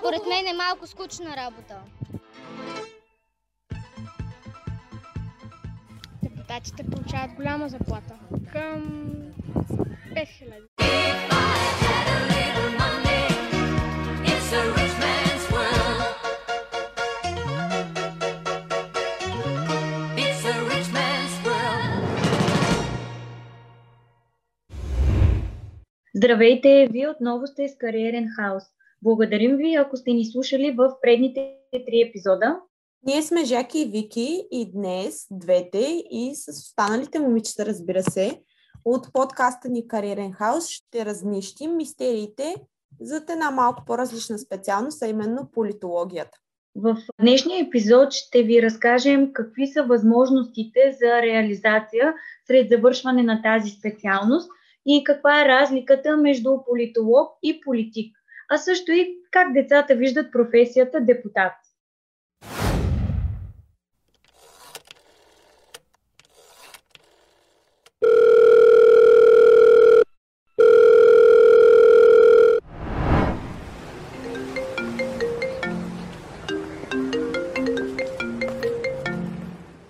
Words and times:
Според 0.00 0.26
мен 0.28 0.46
е 0.46 0.52
малко 0.52 0.86
скучна 0.86 1.36
работа. 1.36 1.76
Депутатите 6.22 6.84
получават 6.90 7.30
голяма 7.36 7.68
заплата. 7.68 8.14
Към 8.52 8.82
5000. 10.14 10.68
It's 14.30 14.52
a 14.52 14.62
rich 14.76 14.96
man's 15.04 15.44
world. 15.54 16.02
It's 20.24 20.44
a 20.52 20.56
rich 20.70 20.88
man's 20.98 21.36
world. 21.46 22.04
Здравейте, 26.14 26.88
вие 26.90 27.08
отново 27.08 27.46
сте 27.46 27.68
с 27.68 27.78
Кариерен 27.78 28.28
хаос. 28.36 28.64
Благодарим 29.02 29.56
ви, 29.56 29.74
ако 29.74 29.96
сте 29.96 30.12
ни 30.12 30.24
слушали 30.24 30.74
в 30.78 30.90
предните 31.02 31.54
три 31.72 32.08
епизода. 32.08 32.60
Ние 33.06 33.22
сме 33.22 33.44
Жаки 33.44 33.78
и 33.78 33.84
Вики 33.84 34.46
и 34.50 34.70
днес 34.72 35.26
двете 35.30 36.04
и 36.10 36.32
с 36.34 36.48
останалите 36.48 37.18
момичета, 37.18 37.66
разбира 37.66 38.02
се, 38.02 38.40
от 38.84 39.12
подкаста 39.12 39.68
ни 39.68 39.88
Кариерен 39.88 40.32
хаос 40.32 40.68
ще 40.68 41.04
разнищим 41.04 41.76
мистериите 41.76 42.54
за 43.00 43.16
една 43.16 43.50
малко 43.50 43.82
по-различна 43.86 44.38
специалност, 44.38 45.02
а 45.02 45.08
именно 45.08 45.50
политологията. 45.52 46.38
В 46.76 46.96
днешния 47.20 47.66
епизод 47.66 48.12
ще 48.12 48.42
ви 48.42 48.62
разкажем 48.62 49.32
какви 49.32 49.66
са 49.66 49.82
възможностите 49.82 50.96
за 51.00 51.22
реализация 51.22 52.14
сред 52.46 52.68
завършване 52.68 53.22
на 53.22 53.42
тази 53.42 53.70
специалност 53.70 54.50
и 54.86 55.04
каква 55.04 55.42
е 55.42 55.48
разликата 55.48 56.16
между 56.16 56.50
политолог 56.68 57.28
и 57.42 57.60
политик, 57.60 58.16
а 58.50 58.58
също 58.58 58.92
и 58.92 59.18
как 59.30 59.52
децата 59.52 59.94
виждат 59.94 60.32
професията 60.32 61.00
депутат. 61.00 61.52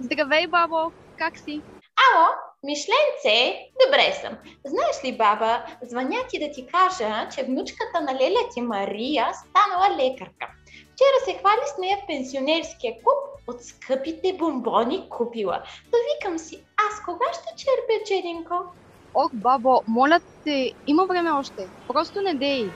Здравей, 0.00 0.46
бабо! 0.46 0.92
Как 1.18 1.38
си? 1.38 1.62
Мишленце, 2.64 3.38
добре 3.84 4.12
съм. 4.12 4.38
Знаеш 4.66 5.04
ли, 5.04 5.16
баба, 5.16 5.64
звъня 5.82 6.18
ти 6.28 6.38
да 6.38 6.50
ти 6.50 6.66
кажа, 6.66 7.28
че 7.34 7.42
внучката 7.42 8.00
на 8.00 8.14
леля 8.14 8.48
ти 8.54 8.60
Мария 8.60 9.26
станала 9.34 9.96
лекарка. 9.96 10.46
Вчера 10.66 11.18
се 11.24 11.38
хвали 11.38 11.60
с 11.74 11.78
нея 11.78 11.98
в 12.02 12.06
пенсионерския 12.06 12.92
клуб 12.92 13.20
от 13.48 13.64
скъпите 13.64 14.36
бомбони 14.38 15.08
купила. 15.10 15.62
Да 15.90 15.98
викам 16.08 16.38
си, 16.38 16.64
аз 16.88 17.04
кога 17.04 17.24
ще 17.32 17.56
черпя, 17.56 18.04
черенко? 18.06 18.54
Ох, 19.14 19.30
бабо, 19.34 19.80
моля 19.88 20.20
те, 20.44 20.72
има 20.86 21.06
време 21.06 21.30
още. 21.30 21.68
Просто 21.88 22.22
не 22.22 22.34
дей. 22.34 22.70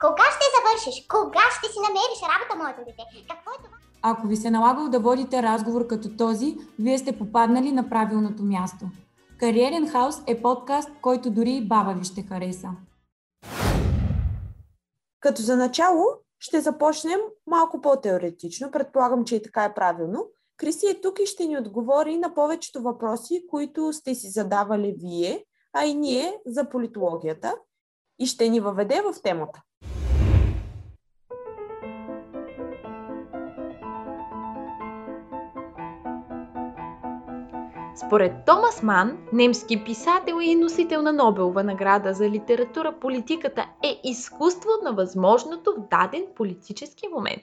Кога 0.00 0.24
ще 0.36 0.46
завършиш? 0.56 1.06
Кога 1.08 1.44
ще 1.58 1.72
си 1.72 1.78
намериш 1.86 2.20
работа, 2.32 2.56
моето 2.62 2.78
дете? 2.78 3.02
Какво 3.28 3.50
е 3.50 3.64
това? 3.64 3.76
Ако 4.02 4.26
ви 4.26 4.36
се 4.36 4.50
налагал 4.50 4.88
да 4.88 5.00
водите 5.00 5.42
разговор 5.42 5.86
като 5.86 6.16
този, 6.16 6.56
вие 6.78 6.98
сте 6.98 7.18
попаднали 7.18 7.72
на 7.72 7.88
правилното 7.88 8.42
място. 8.42 8.84
Кариерен 9.40 9.88
хаос 9.88 10.16
е 10.26 10.42
подкаст, 10.42 10.90
който 11.02 11.30
дори 11.30 11.50
и 11.50 11.68
баба 11.68 11.94
ви 11.94 12.04
ще 12.04 12.22
хареса. 12.22 12.68
Като 15.20 15.42
за 15.42 15.56
начало 15.56 16.04
ще 16.38 16.60
започнем 16.60 17.20
малко 17.46 17.80
по-теоретично, 17.80 18.70
предполагам, 18.70 19.24
че 19.24 19.36
и 19.36 19.42
така 19.42 19.64
е 19.64 19.74
правилно. 19.74 20.26
Криси 20.56 20.86
е 20.86 21.00
тук 21.00 21.18
и 21.22 21.26
ще 21.26 21.46
ни 21.46 21.58
отговори 21.58 22.16
на 22.16 22.34
повечето 22.34 22.82
въпроси, 22.82 23.46
които 23.50 23.92
сте 23.92 24.14
си 24.14 24.28
задавали 24.28 24.96
вие, 24.98 25.44
а 25.72 25.84
и 25.84 25.94
ние 25.94 26.40
за 26.46 26.68
политологията 26.68 27.54
и 28.18 28.26
ще 28.26 28.48
ни 28.48 28.60
въведе 28.60 29.02
в 29.02 29.22
темата. 29.22 29.62
Според 38.06 38.32
Томас 38.46 38.82
Ман, 38.82 39.18
немски 39.32 39.84
писател 39.84 40.38
и 40.42 40.54
носител 40.54 41.02
на 41.02 41.12
Нобелова 41.12 41.64
награда 41.64 42.14
за 42.14 42.30
литература, 42.30 42.94
политиката 43.00 43.66
е 43.84 44.00
изкуство 44.04 44.70
на 44.84 44.92
възможното 44.92 45.74
в 45.74 45.88
даден 45.90 46.26
политически 46.36 47.08
момент. 47.08 47.42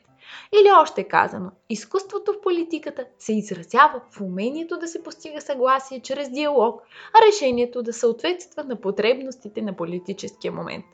Или 0.53 0.71
още 0.81 1.03
казано, 1.03 1.51
изкуството 1.69 2.33
в 2.33 2.41
политиката 2.41 3.05
се 3.19 3.33
изразява 3.33 4.01
в 4.11 4.21
умението 4.21 4.77
да 4.77 4.87
се 4.87 5.03
постига 5.03 5.41
съгласие 5.41 5.99
чрез 5.99 6.29
диалог, 6.29 6.81
а 7.13 7.27
решението 7.27 7.83
да 7.83 7.93
съответства 7.93 8.63
на 8.63 8.81
потребностите 8.81 9.61
на 9.61 9.75
политическия 9.75 10.51
момент. 10.51 10.85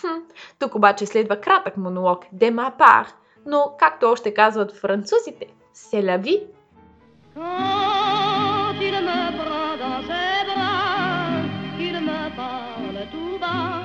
Хм, 0.00 0.18
тук 0.58 0.74
обаче 0.74 1.06
следва 1.06 1.36
кратък 1.36 1.76
монолог 1.76 2.24
«Дема 2.32 2.72
пар», 2.78 3.06
но, 3.46 3.74
както 3.78 4.06
още 4.06 4.34
казват 4.34 4.76
французите, 4.76 5.46
«Се 5.72 6.04
лави 6.04 6.46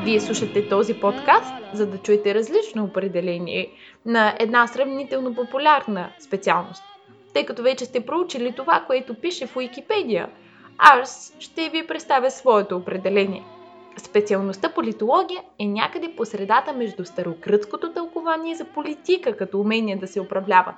Вие 0.10 0.20
слушате 0.20 0.70
този 0.70 0.94
подкаст, 0.94 1.54
за 1.74 1.86
да 1.86 1.98
чуете 1.98 2.36
различно 2.36 2.84
определение 2.84 3.72
на 4.06 4.36
една 4.40 4.68
сравнително 4.68 5.36
популярна 5.36 6.10
специалност. 6.20 6.84
Тъй 7.34 7.46
като 7.46 7.64
вече 7.64 7.86
сте 7.86 8.06
проучили 8.06 8.54
това, 8.56 8.84
което 8.88 9.14
пише 9.14 9.48
в 9.48 9.58
Уикипедия, 9.58 10.30
аз 10.78 11.36
ще 11.40 11.70
ви 11.70 11.88
представя 11.88 12.32
своето 12.32 12.78
определение. 12.78 13.44
Специалността 13.98 14.70
политология 14.70 15.42
е 15.60 15.66
някъде 15.66 16.14
по 16.18 16.26
средата 16.26 16.74
между 16.74 17.06
старокрътското 17.06 17.94
тълкование 17.94 18.56
за 18.56 18.66
политика 18.66 19.38
като 19.38 19.60
умение 19.60 19.96
да 19.96 20.08
се 20.08 20.22
управлява 20.22 20.76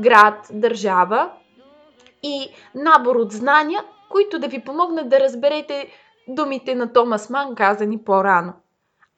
град, 0.00 0.48
държава 0.52 1.30
и 2.22 2.48
набор 2.74 3.16
от 3.16 3.32
знания, 3.32 3.84
които 4.10 4.38
да 4.38 4.48
ви 4.48 4.60
помогнат 4.60 5.08
да 5.08 5.20
разберете 5.20 5.88
думите 6.28 6.74
на 6.74 6.92
Томас 6.92 7.30
Ман, 7.30 7.54
казани 7.54 7.98
по-рано. 8.04 8.52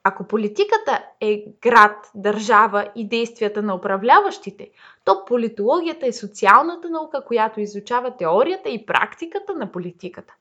Ако 0.08 0.24
политиката 0.24 1.04
е 1.20 1.44
град, 1.62 2.10
държава 2.14 2.88
и 2.94 3.08
действията 3.08 3.62
на 3.62 3.74
управляващите, 3.74 4.70
то 5.04 5.24
политологията 5.24 6.06
е 6.06 6.12
социалната 6.12 6.90
наука, 6.90 7.24
която 7.26 7.60
изучава 7.60 8.16
теорията 8.16 8.68
и 8.68 8.86
практиката 8.86 9.54
на 9.54 9.72
политиката. 9.72 10.34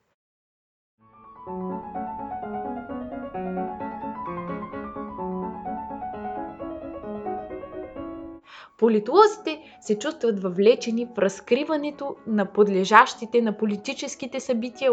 Политолозите 8.78 9.78
се 9.82 10.00
чувстват 10.00 10.40
въвлечени 10.40 11.06
в 11.06 11.18
разкриването 11.18 12.16
на 12.28 12.46
подлежащите 12.46 13.42
на 13.42 13.58
политическите 13.58 14.40
събития 14.40 14.92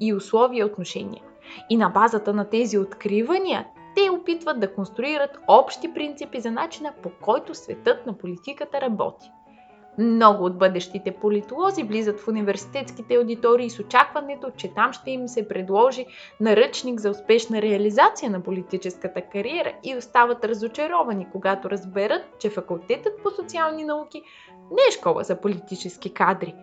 и 0.00 0.14
условия 0.14 0.66
отношения. 0.66 1.22
И 1.70 1.76
на 1.76 1.88
базата 1.88 2.34
на 2.34 2.48
тези 2.48 2.78
откривания 2.78 3.66
опитват 4.30 4.60
да 4.60 4.74
конструират 4.74 5.38
общи 5.48 5.94
принципи 5.94 6.40
за 6.40 6.50
начина 6.50 6.92
по 7.02 7.10
който 7.22 7.54
светът 7.54 8.06
на 8.06 8.18
политиката 8.18 8.80
работи. 8.80 9.30
Много 9.98 10.44
от 10.44 10.58
бъдещите 10.58 11.10
политолози 11.10 11.82
влизат 11.82 12.20
в 12.20 12.28
университетските 12.28 13.14
аудитории 13.14 13.70
с 13.70 13.78
очакването, 13.78 14.50
че 14.56 14.74
там 14.74 14.92
ще 14.92 15.10
им 15.10 15.28
се 15.28 15.48
предложи 15.48 16.06
наръчник 16.40 17.00
за 17.00 17.10
успешна 17.10 17.62
реализация 17.62 18.30
на 18.30 18.42
политическата 18.42 19.20
кариера 19.20 19.72
и 19.84 19.96
остават 19.96 20.44
разочаровани, 20.44 21.26
когато 21.32 21.70
разберат, 21.70 22.22
че 22.38 22.50
факултетът 22.50 23.22
по 23.22 23.30
социални 23.30 23.84
науки 23.84 24.22
не 24.70 24.82
е 24.88 24.92
школа 24.92 25.24
за 25.24 25.40
политически 25.40 26.14
кадри. 26.14 26.54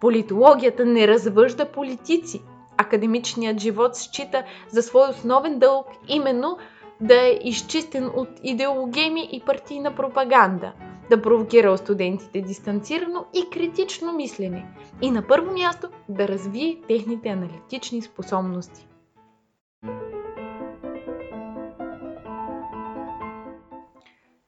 Политологията 0.00 0.84
не 0.84 1.08
развъжда 1.08 1.72
политици. 1.72 2.42
Академичният 2.76 3.58
живот 3.58 3.96
счита 3.96 4.44
за 4.68 4.82
свой 4.82 5.08
основен 5.08 5.58
дълг 5.58 5.86
именно 6.08 6.58
да 7.00 7.26
е 7.28 7.38
изчистен 7.44 8.10
от 8.16 8.28
идеологеми 8.42 9.28
и 9.32 9.40
партийна 9.40 9.94
пропаганда– 9.94 10.72
да 11.10 11.22
провокира 11.22 11.72
у 11.72 11.76
студентите 11.76 12.40
дистанцирано 12.40 13.24
и 13.34 13.50
критично 13.50 14.12
мислене 14.12 14.66
и 15.02 15.10
на 15.10 15.26
първо 15.26 15.52
място 15.52 15.88
да 16.08 16.28
развие 16.28 16.80
техните 16.88 17.28
аналитични 17.28 18.02
способности. 18.02 18.88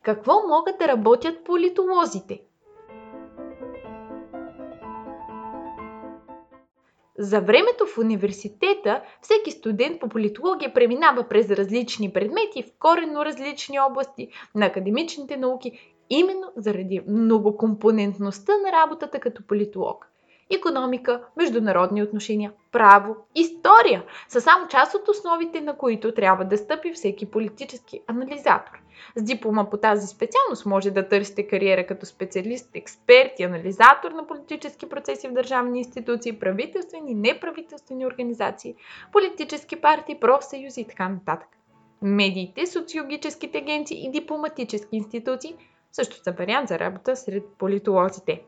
Какво 0.03 0.33
могат 0.49 0.79
да 0.79 0.89
работят 0.89 1.45
политолозите? 1.45 2.43
За 7.19 7.41
времето 7.41 7.87
в 7.87 7.99
университета 7.99 9.03
всеки 9.23 9.51
студент 9.51 10.01
по 10.01 10.09
политология 10.09 10.75
преминава 10.75 11.29
през 11.29 11.51
различни 11.51 12.13
предмети 12.13 12.63
в 12.63 12.79
коренно 12.79 13.25
различни 13.25 13.81
области 13.81 14.29
на 14.55 14.67
академичните 14.67 15.37
науки 15.37 15.97
именно 16.11 16.53
заради 16.57 17.01
многокомпонентността 17.09 18.53
на 18.59 18.73
работата 18.73 19.21
като 19.21 19.47
политолог. 19.47 20.09
Економика, 20.51 21.23
международни 21.37 22.03
отношения, 22.03 22.53
право, 22.73 23.17
история 23.35 24.05
са 24.29 24.41
само 24.41 24.69
част 24.69 24.95
от 24.95 25.09
основите, 25.09 25.61
на 25.61 25.77
които 25.77 26.15
трябва 26.15 26.45
да 26.45 26.59
стъпи 26.59 26.93
всеки 26.93 27.31
политически 27.31 28.01
анализатор. 28.07 28.83
С 29.17 29.23
диплома 29.23 29.71
по 29.71 29.77
тази 29.77 30.07
специалност 30.07 30.67
може 30.67 30.91
да 30.91 31.09
търсите 31.09 31.47
кариера 31.47 31.87
като 31.87 32.07
специалист, 32.07 32.71
експерт 32.75 33.33
и 33.39 33.43
анализатор 33.43 34.11
на 34.13 34.27
политически 34.27 34.89
процеси 34.89 35.29
в 35.29 35.33
държавни 35.33 35.79
институции, 35.79 36.39
правителствени 36.39 37.15
неправителствени 37.15 38.07
организации, 38.07 38.75
политически 39.13 39.81
партии, 39.81 40.21
профсъюзи 40.21 40.81
и 40.81 40.87
така 40.87 41.09
нататък. 41.09 41.49
Медиите, 42.03 42.67
социологическите 42.67 43.59
агенции 43.59 44.07
и 44.07 44.11
дипломатически 44.11 44.97
институции 44.97 45.55
също 45.93 46.23
са 46.23 46.33
вариант 46.33 46.69
за 46.69 46.79
работа 46.79 47.17
сред 47.17 47.45
политолозите. 47.59 48.43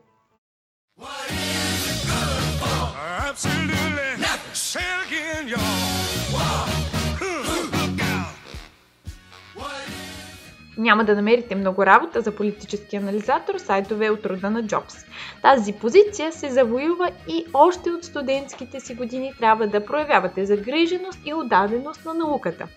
Няма 10.77 11.03
да 11.03 11.15
намерите 11.15 11.55
много 11.55 11.85
работа 11.85 12.21
за 12.21 12.35
политически 12.35 12.95
анализатор 12.95 13.57
сайтове 13.57 14.09
от 14.09 14.25
рода 14.25 14.49
на 14.49 14.67
Джобс. 14.67 14.95
Тази 15.41 15.73
позиция 15.73 16.31
се 16.31 16.49
завоюва 16.49 17.11
и 17.27 17.45
още 17.53 17.89
от 17.89 18.03
студентските 18.03 18.79
си 18.79 18.95
години 18.95 19.33
трябва 19.39 19.67
да 19.67 19.85
проявявате 19.85 20.45
загриженост 20.45 21.19
и 21.25 21.33
отдаденост 21.33 22.05
на 22.05 22.13
науката. 22.13 22.67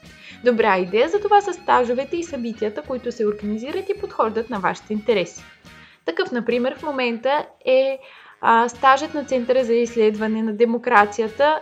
Добра 0.44 0.78
идея 0.78 1.08
за 1.08 1.20
това 1.20 1.40
са 1.40 1.52
стажовете 1.52 2.16
и 2.16 2.24
събитията, 2.24 2.82
които 2.82 3.12
се 3.12 3.26
организират 3.26 3.88
и 3.88 4.00
подхождат 4.00 4.50
на 4.50 4.60
вашите 4.60 4.92
интереси. 4.92 5.44
Такъв, 6.04 6.32
например, 6.32 6.78
в 6.78 6.82
момента 6.82 7.46
е 7.66 7.98
стажът 8.68 9.14
на 9.14 9.24
Центъра 9.24 9.64
за 9.64 9.74
изследване 9.74 10.42
на 10.42 10.52
демокрацията, 10.52 11.60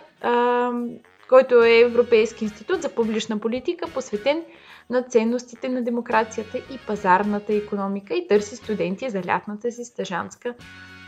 който 1.28 1.62
е 1.62 1.78
Европейски 1.78 2.44
институт 2.44 2.82
за 2.82 2.88
публична 2.88 3.38
политика, 3.38 3.88
посветен 3.94 4.42
на 4.90 5.02
ценностите 5.02 5.68
на 5.68 5.82
демокрацията 5.82 6.58
и 6.58 6.78
пазарната 6.86 7.54
економика 7.54 8.14
и 8.14 8.28
търси 8.28 8.56
студенти 8.56 9.10
за 9.10 9.22
лятната 9.26 9.72
си 9.72 9.84
стажанска 9.84 10.54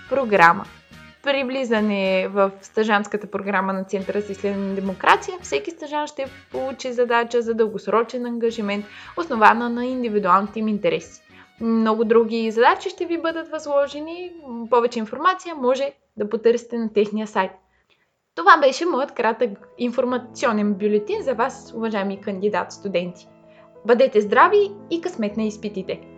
програма. 0.08 0.64
При 1.22 1.44
влизане 1.44 2.28
в 2.28 2.50
стажанската 2.62 3.26
програма 3.26 3.72
на 3.72 3.84
Центъра 3.84 4.20
за 4.20 4.32
изследване 4.32 4.68
на 4.68 4.74
демокрация, 4.74 5.38
всеки 5.42 5.70
стажан 5.70 6.06
ще 6.06 6.26
получи 6.52 6.92
задача 6.92 7.42
за 7.42 7.54
дългосрочен 7.54 8.26
ангажимент, 8.26 8.84
основана 9.16 9.68
на 9.68 9.86
индивидуалните 9.86 10.58
им 10.58 10.68
интереси. 10.68 11.22
Много 11.62 12.04
други 12.04 12.50
задачи 12.50 12.88
ще 12.90 13.06
ви 13.06 13.18
бъдат 13.18 13.48
възложени. 13.48 14.32
Повече 14.70 14.98
информация 14.98 15.54
може 15.54 15.92
да 16.16 16.28
потърсите 16.28 16.78
на 16.78 16.92
техния 16.92 17.26
сайт. 17.26 17.50
Това 18.34 18.56
беше 18.56 18.86
моят 18.86 19.14
кратък 19.14 19.68
информационен 19.78 20.74
бюлетин 20.74 21.22
за 21.22 21.34
вас, 21.34 21.72
уважаеми 21.76 22.20
кандидат 22.20 22.72
студенти. 22.72 23.28
Бъдете 23.86 24.20
здрави 24.20 24.70
и 24.90 25.00
късмет 25.00 25.36
на 25.36 25.42
изпитите! 25.42 26.11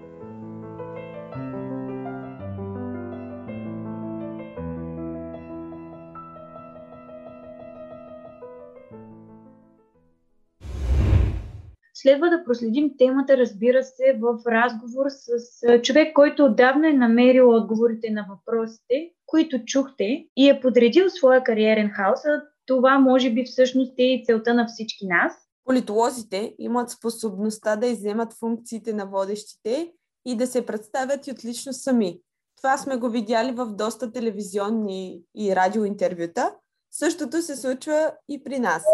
Следва 12.05 12.31
да 12.31 12.45
проследим 12.45 12.91
темата, 12.99 13.37
разбира 13.37 13.83
се, 13.83 14.19
в 14.21 14.39
разговор 14.47 15.07
с 15.09 15.83
човек, 15.83 16.15
който 16.15 16.45
отдавна 16.45 16.89
е 16.89 16.93
намерил 16.93 17.57
отговорите 17.57 18.11
на 18.11 18.27
въпросите, 18.31 19.11
които 19.27 19.65
чухте 19.65 20.27
и 20.37 20.49
е 20.49 20.61
подредил 20.61 21.11
своя 21.11 21.45
кариерен 21.45 21.91
хаос. 21.91 22.21
Това 22.67 22.99
може 22.99 23.31
би 23.31 23.45
всъщност 23.45 23.93
е 23.99 24.03
и 24.03 24.25
целта 24.25 24.55
на 24.55 24.67
всички 24.67 25.07
нас. 25.07 25.33
Политолозите 25.65 26.55
имат 26.59 26.91
способността 26.91 27.77
да 27.77 27.87
изземат 27.87 28.33
функциите 28.33 28.93
на 28.93 29.07
водещите 29.07 29.93
и 30.27 30.37
да 30.37 30.47
се 30.47 30.67
представят 30.67 31.27
и 31.27 31.33
отлично 31.33 31.73
сами. 31.73 32.21
Това 32.57 32.79
сме 32.79 32.97
го 32.97 33.09
видяли 33.09 33.53
в 33.53 33.67
доста 33.67 34.13
телевизионни 34.13 35.21
и 35.37 35.57
радиоинтервюта. 35.57 36.55
Същото 36.91 37.43
се 37.43 37.57
случва 37.57 38.13
и 38.29 38.45
при 38.45 38.59
нас. 38.59 38.85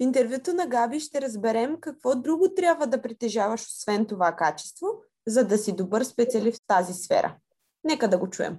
В 0.00 0.04
интервюто 0.04 0.52
на 0.52 0.66
Габи 0.66 1.00
ще 1.00 1.20
разберем 1.20 1.76
какво 1.80 2.14
друго 2.14 2.54
трябва 2.56 2.86
да 2.86 3.02
притежаваш 3.02 3.66
освен 3.66 4.06
това 4.06 4.32
качество, 4.32 4.86
за 5.26 5.44
да 5.44 5.58
си 5.58 5.76
добър 5.76 6.02
специалист 6.02 6.62
в 6.62 6.66
тази 6.66 6.92
сфера. 6.92 7.36
Нека 7.84 8.08
да 8.08 8.18
го 8.18 8.30
чуем. 8.30 8.56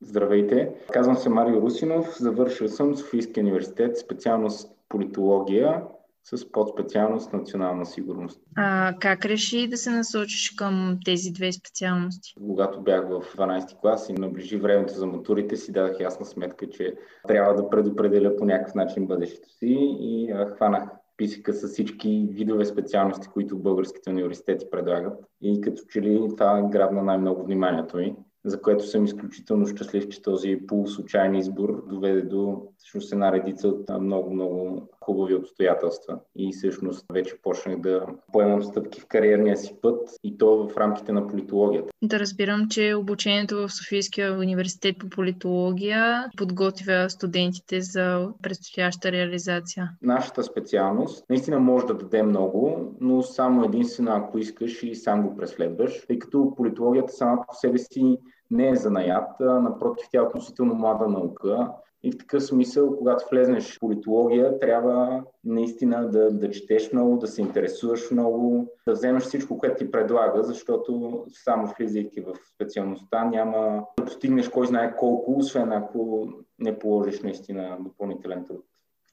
Здравейте! 0.00 0.72
Казвам 0.92 1.16
се 1.16 1.28
Марио 1.28 1.60
Русинов. 1.60 2.16
Завършил 2.18 2.68
съм 2.68 2.96
Софийския 2.96 3.44
университет, 3.44 3.98
специалност 3.98 4.72
политология 4.88 5.82
с 6.24 6.52
подспециалност 6.52 7.32
национална 7.32 7.86
сигурност. 7.86 8.40
А 8.56 8.94
как 9.00 9.24
реши 9.24 9.68
да 9.68 9.76
се 9.76 9.90
насочиш 9.90 10.50
към 10.50 10.98
тези 11.04 11.32
две 11.32 11.52
специалности? 11.52 12.34
Когато 12.46 12.82
бях 12.82 13.08
в 13.08 13.36
12 13.36 13.80
клас 13.80 14.08
и 14.08 14.12
наближи 14.12 14.56
времето 14.56 14.94
за 14.94 15.06
матурите, 15.06 15.56
си 15.56 15.72
дадах 15.72 16.00
ясна 16.00 16.26
сметка, 16.26 16.68
че 16.68 16.94
трябва 17.28 17.54
да 17.54 17.70
предопределя 17.70 18.36
по 18.36 18.44
някакъв 18.44 18.74
начин 18.74 19.06
бъдещето 19.06 19.50
си 19.50 19.78
и 20.00 20.30
а, 20.32 20.46
хванах 20.46 20.90
писика 21.16 21.52
с 21.52 21.68
всички 21.68 22.28
видове 22.30 22.64
специалности, 22.64 23.28
които 23.28 23.58
българските 23.58 24.10
университети 24.10 24.66
предлагат. 24.70 25.18
И 25.42 25.60
като 25.60 25.82
че 25.88 26.02
ли 26.02 26.28
това 26.36 26.62
грабна 26.62 27.02
най-много 27.02 27.44
вниманието 27.44 27.96
ми 27.96 28.16
за 28.48 28.62
което 28.62 28.86
съм 28.86 29.04
изключително 29.04 29.66
щастлив, 29.66 30.08
че 30.08 30.22
този 30.22 30.60
полуслучайен 30.66 31.34
избор 31.34 31.84
доведе 31.88 32.22
до 32.22 32.62
всъщност 32.78 33.12
една 33.12 33.32
редица 33.32 33.68
от 33.68 33.88
много-много 34.00 34.88
хубави 35.00 35.34
обстоятелства. 35.34 36.18
И 36.36 36.52
всъщност 36.52 37.06
вече 37.12 37.42
почнах 37.42 37.80
да 37.80 38.06
поемам 38.32 38.62
стъпки 38.62 39.00
в 39.00 39.06
кариерния 39.06 39.56
си 39.56 39.76
път 39.82 40.08
и 40.24 40.38
то 40.38 40.68
в 40.68 40.76
рамките 40.76 41.12
на 41.12 41.26
политологията. 41.26 41.92
Да 42.02 42.20
разбирам, 42.20 42.68
че 42.68 42.94
обучението 42.94 43.56
в 43.56 43.72
Софийския 43.72 44.38
университет 44.38 44.98
по 44.98 45.08
политология 45.08 46.24
подготвя 46.36 47.10
студентите 47.10 47.80
за 47.80 48.28
предстояща 48.42 49.12
реализация. 49.12 49.90
Нашата 50.02 50.42
специалност 50.42 51.24
наистина 51.30 51.60
може 51.60 51.86
да 51.86 51.94
даде 51.94 52.22
много, 52.22 52.94
но 53.00 53.22
само 53.22 53.64
единствено 53.64 54.10
ако 54.12 54.38
искаш 54.38 54.82
и 54.82 54.94
сам 54.94 55.22
го 55.22 55.36
преследваш, 55.36 56.06
тъй 56.06 56.18
като 56.18 56.54
политологията 56.56 57.12
сама 57.12 57.36
по 57.48 57.54
себе 57.54 57.78
си 57.78 58.18
не 58.50 58.68
е 58.68 58.76
занаят, 58.76 59.40
напротив, 59.40 60.06
тя 60.12 60.18
е 60.18 60.22
относително 60.22 60.74
млада 60.74 61.08
наука. 61.08 61.68
И 62.02 62.12
в 62.12 62.18
такъв 62.18 62.42
смисъл, 62.42 62.96
когато 62.96 63.24
влезнеш 63.30 63.76
в 63.76 63.80
политология, 63.80 64.58
трябва 64.58 65.24
наистина 65.44 66.10
да, 66.10 66.30
да 66.30 66.50
четеш 66.50 66.92
много, 66.92 67.16
да 67.16 67.26
се 67.26 67.42
интересуваш 67.42 68.10
много, 68.10 68.66
да 68.86 68.92
вземеш 68.92 69.22
всичко, 69.22 69.58
което 69.58 69.76
ти 69.76 69.90
предлага, 69.90 70.42
защото 70.42 71.24
само 71.44 71.72
влизайки 71.78 72.20
в 72.20 72.34
специалността 72.54 73.24
няма 73.24 73.84
да 73.98 74.04
постигнеш 74.04 74.48
кой 74.48 74.66
знае 74.66 74.96
колко, 74.96 75.34
освен 75.38 75.72
ако 75.72 76.28
не 76.58 76.78
положиш 76.78 77.22
наистина 77.22 77.76
допълнителен 77.80 78.44
труд. 78.44 78.64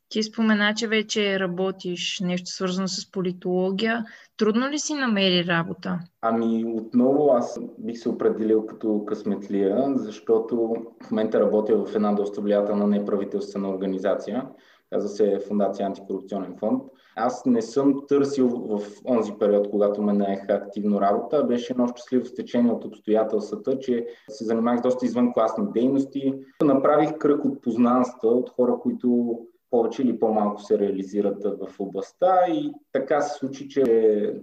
Ти 0.09 0.23
спомена, 0.23 0.73
че 0.75 0.87
вече 0.87 1.39
работиш 1.39 2.19
нещо 2.23 2.45
свързано 2.45 2.87
с 2.87 3.11
политология. 3.11 4.05
Трудно 4.37 4.69
ли 4.69 4.79
си 4.79 4.93
намери 4.93 5.47
работа? 5.47 5.99
Ами 6.21 6.65
отново 6.65 7.31
аз 7.31 7.59
бих 7.79 7.97
се 7.97 8.09
определил 8.09 8.65
като 8.65 9.05
късметлия, 9.05 9.85
защото 9.95 10.75
в 11.03 11.11
момента 11.11 11.39
работя 11.39 11.85
в 11.85 11.95
една 11.95 12.13
доста 12.13 12.41
влиятелна 12.41 12.87
неправителствена 12.87 13.69
организация. 13.69 14.47
Казва 14.89 15.09
се 15.09 15.39
Фундация 15.47 15.85
Антикорупционен 15.85 16.55
фонд. 16.59 16.83
Аз 17.15 17.45
не 17.45 17.61
съм 17.61 17.93
търсил 18.07 18.47
в 18.47 18.81
онзи 19.07 19.33
период, 19.39 19.69
когато 19.69 20.01
ме 20.01 20.13
наеха 20.13 20.53
активно 20.53 21.01
работа. 21.01 21.43
Беше 21.43 21.73
едно 21.73 21.87
щастливо 21.87 22.25
стечение 22.25 22.71
от 22.71 22.85
обстоятелствата, 22.85 23.79
че 23.79 24.05
се 24.29 24.45
занимах 24.45 24.79
с 24.79 24.81
доста 24.81 25.05
извънкласни 25.05 25.65
дейности. 25.73 26.33
Направих 26.63 27.17
кръг 27.17 27.45
от 27.45 27.61
познанства 27.61 28.29
от 28.29 28.49
хора, 28.49 28.75
които 28.81 29.39
повече 29.69 30.01
или 30.01 30.19
по-малко 30.19 30.61
се 30.61 30.79
реализират 30.79 31.43
в 31.43 31.79
областта 31.79 32.45
и 32.47 32.73
така 32.91 33.21
се 33.21 33.39
случи, 33.39 33.69
че 33.69 33.83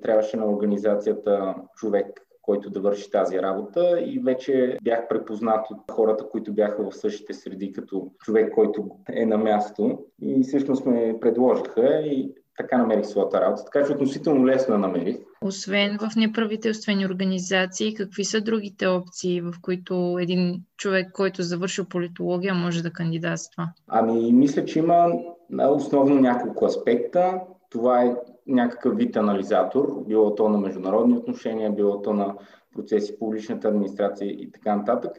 трябваше 0.03 0.37
на 0.37 0.51
организацията 0.51 1.55
човек, 1.77 2.21
който 2.43 2.71
да 2.71 2.81
върши 2.81 3.11
тази 3.11 3.39
работа 3.39 4.01
и 4.01 4.19
вече 4.19 4.79
бях 4.83 5.09
препознат 5.09 5.71
от 5.71 5.91
хората, 5.91 6.29
които 6.29 6.53
бяха 6.53 6.91
в 6.91 6.97
същите 6.97 7.35
среди 7.35 7.73
като 7.73 8.11
човек, 8.19 8.55
който 8.55 8.91
е 9.13 9.27
на 9.27 9.39
място. 9.39 10.05
И 10.23 10.43
всъщност 10.43 10.87
ме 10.87 11.17
предложиха 11.21 12.01
и 12.05 12.35
така 12.57 12.79
намерих 12.79 13.07
своята 13.07 13.41
работа. 13.41 13.65
Така 13.65 13.87
че 13.87 13.93
относително 13.93 14.47
лесно 14.47 14.79
намерих. 14.79 15.17
Освен 15.41 15.99
в 15.99 16.17
неправителствени 16.17 17.07
организации, 17.07 17.95
какви 17.95 18.25
са 18.25 18.41
другите 18.41 18.87
опции, 18.87 19.41
в 19.41 19.53
които 19.63 20.17
един 20.21 20.63
човек, 20.77 21.13
който 21.13 21.43
завършил 21.43 21.85
политология, 21.85 22.55
може 22.55 22.83
да 22.83 22.93
кандидатства? 22.93 23.69
Ами, 23.89 24.33
мисля, 24.33 24.65
че 24.65 24.79
има 24.79 25.13
основно 25.69 26.15
няколко 26.15 26.65
аспекта. 26.65 27.41
Това 27.71 28.03
е 28.05 28.17
някакъв 28.47 28.97
вид 28.97 29.17
анализатор, 29.17 30.05
било 30.07 30.35
то 30.35 30.49
на 30.49 30.59
международни 30.59 31.17
отношения, 31.17 31.71
било 31.71 32.03
то 32.03 32.13
на 32.13 32.35
процеси, 32.75 33.19
публичната 33.19 33.69
администрация 33.69 34.31
и 34.31 34.51
така 34.53 34.77
нататък, 34.77 35.13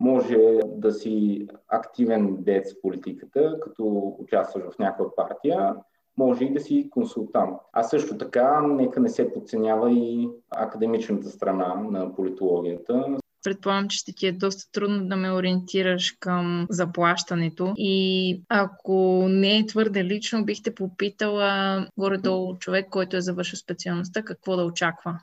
може 0.00 0.38
да 0.66 0.92
си 0.92 1.46
активен 1.68 2.36
дец 2.38 2.72
в 2.72 2.80
политиката, 2.82 3.56
като 3.60 4.16
участваш 4.18 4.64
в 4.64 4.78
някаква 4.78 5.14
партия, 5.16 5.74
може 6.20 6.44
и 6.44 6.52
да 6.52 6.60
си 6.60 6.88
консултант. 6.90 7.56
А 7.72 7.82
също 7.82 8.18
така, 8.18 8.60
нека 8.60 9.00
не 9.00 9.08
се 9.08 9.32
подценява 9.32 9.92
и 9.92 10.28
академичната 10.50 11.28
страна 11.28 11.74
на 11.90 12.14
политологията. 12.14 13.06
Предполагам, 13.42 13.88
че 13.88 13.98
ще 13.98 14.12
ти 14.14 14.26
е 14.26 14.32
доста 14.32 14.72
трудно 14.72 15.08
да 15.08 15.16
ме 15.16 15.32
ориентираш 15.32 16.16
към 16.20 16.66
заплащането. 16.70 17.74
И 17.76 18.42
ако 18.48 19.26
не 19.28 19.58
е 19.58 19.66
твърде 19.66 20.04
лично, 20.04 20.44
бих 20.44 20.62
те 20.62 20.74
попитала 20.74 21.86
горе-долу 21.98 22.58
човек, 22.58 22.88
който 22.90 23.16
е 23.16 23.20
завършил 23.20 23.56
специалността, 23.56 24.22
какво 24.22 24.56
да 24.56 24.64
очаква. 24.64 25.18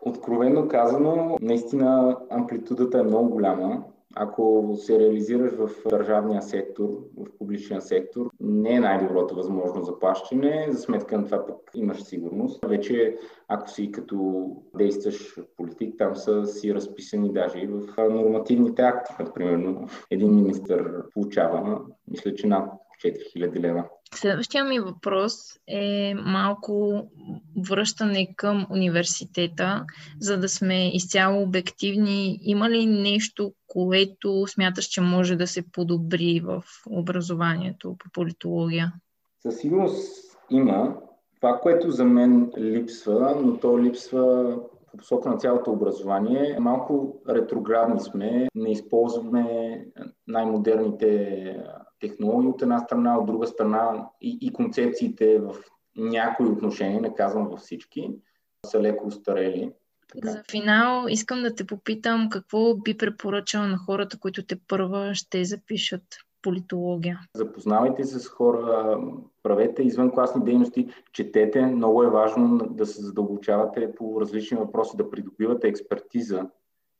Откровено 0.00 0.68
казано, 0.68 1.38
наистина 1.40 2.16
амплитудата 2.30 2.98
е 2.98 3.02
много 3.02 3.30
голяма 3.30 3.84
ако 4.16 4.74
се 4.76 4.98
реализираш 4.98 5.52
в 5.52 5.70
държавния 5.88 6.42
сектор, 6.42 6.88
в 7.16 7.38
публичния 7.38 7.80
сектор, 7.80 8.30
не 8.40 8.74
е 8.74 8.80
най-доброто 8.80 9.34
възможно 9.34 9.82
заплащане. 9.82 10.66
За 10.70 10.78
сметка 10.78 11.18
на 11.18 11.24
това 11.24 11.46
пък 11.46 11.56
имаш 11.74 12.02
сигурност. 12.02 12.64
Вече, 12.66 13.16
ако 13.48 13.70
си 13.70 13.92
като 13.92 14.46
действаш 14.76 15.40
политик, 15.56 15.94
там 15.98 16.16
са 16.16 16.46
си 16.46 16.74
разписани 16.74 17.32
даже 17.32 17.58
и 17.58 17.66
в 17.66 18.08
нормативните 18.10 18.82
акти. 18.82 19.12
Например, 19.20 19.74
един 20.10 20.34
министър 20.34 21.02
получава, 21.14 21.80
мисля, 22.08 22.34
че 22.34 22.46
над 22.46 22.85
4000 23.04 23.60
лева. 23.60 23.84
Следващия 24.14 24.64
ми 24.64 24.80
въпрос 24.80 25.32
е 25.68 26.14
малко 26.14 27.02
връщане 27.68 28.34
към 28.36 28.66
университета, 28.70 29.84
за 30.20 30.40
да 30.40 30.48
сме 30.48 30.90
изцяло 30.96 31.42
обективни. 31.42 32.38
Има 32.42 32.70
ли 32.70 32.86
нещо, 32.86 33.52
което 33.66 34.46
смяташ, 34.46 34.84
че 34.84 35.00
може 35.00 35.36
да 35.36 35.46
се 35.46 35.72
подобри 35.72 36.40
в 36.44 36.62
образованието 36.90 37.96
по 37.98 38.10
политология? 38.12 38.92
Със 39.42 39.56
сигурност 39.58 40.38
има. 40.50 40.96
Това, 41.40 41.58
което 41.62 41.90
за 41.90 42.04
мен 42.04 42.52
липсва, 42.58 43.36
но 43.44 43.56
то 43.56 43.82
липсва 43.82 44.56
по 44.90 44.98
посока 44.98 45.28
на 45.30 45.36
цялото 45.36 45.70
образование, 45.70 46.56
малко 46.60 47.20
ретроградни 47.28 48.00
сме, 48.00 48.48
не 48.54 48.70
използваме 48.70 49.84
най-модерните 50.26 51.42
технологии 52.00 52.48
от 52.48 52.62
една 52.62 52.78
страна, 52.78 53.18
от 53.18 53.26
друга 53.26 53.46
страна 53.46 54.08
и, 54.20 54.38
и 54.40 54.52
концепциите 54.52 55.38
в 55.38 55.56
някои 55.96 56.46
отношения, 56.46 57.00
не 57.00 57.14
казвам 57.14 57.48
във 57.48 57.60
всички, 57.60 58.10
са 58.66 58.80
леко 58.80 59.06
устарели. 59.06 59.72
Така. 60.12 60.30
За 60.30 60.42
финал 60.50 61.06
искам 61.08 61.42
да 61.42 61.54
те 61.54 61.66
попитам 61.66 62.28
какво 62.30 62.76
би 62.76 62.96
препоръчал 62.96 63.62
на 63.62 63.78
хората, 63.78 64.18
които 64.18 64.46
те 64.46 64.56
първа 64.68 65.14
ще 65.14 65.44
запишат 65.44 66.02
политология. 66.42 67.20
Запознавайте 67.34 68.04
се 68.04 68.18
с 68.18 68.28
хора, 68.28 68.98
правете 69.42 69.82
извънкласни 69.82 70.44
дейности, 70.44 70.88
четете. 71.12 71.66
Много 71.66 72.02
е 72.02 72.10
важно 72.10 72.58
да 72.70 72.86
се 72.86 73.02
задълбочавате 73.02 73.94
по 73.94 74.20
различни 74.20 74.56
въпроси, 74.56 74.96
да 74.96 75.10
придобивате 75.10 75.68
експертиза, 75.68 76.46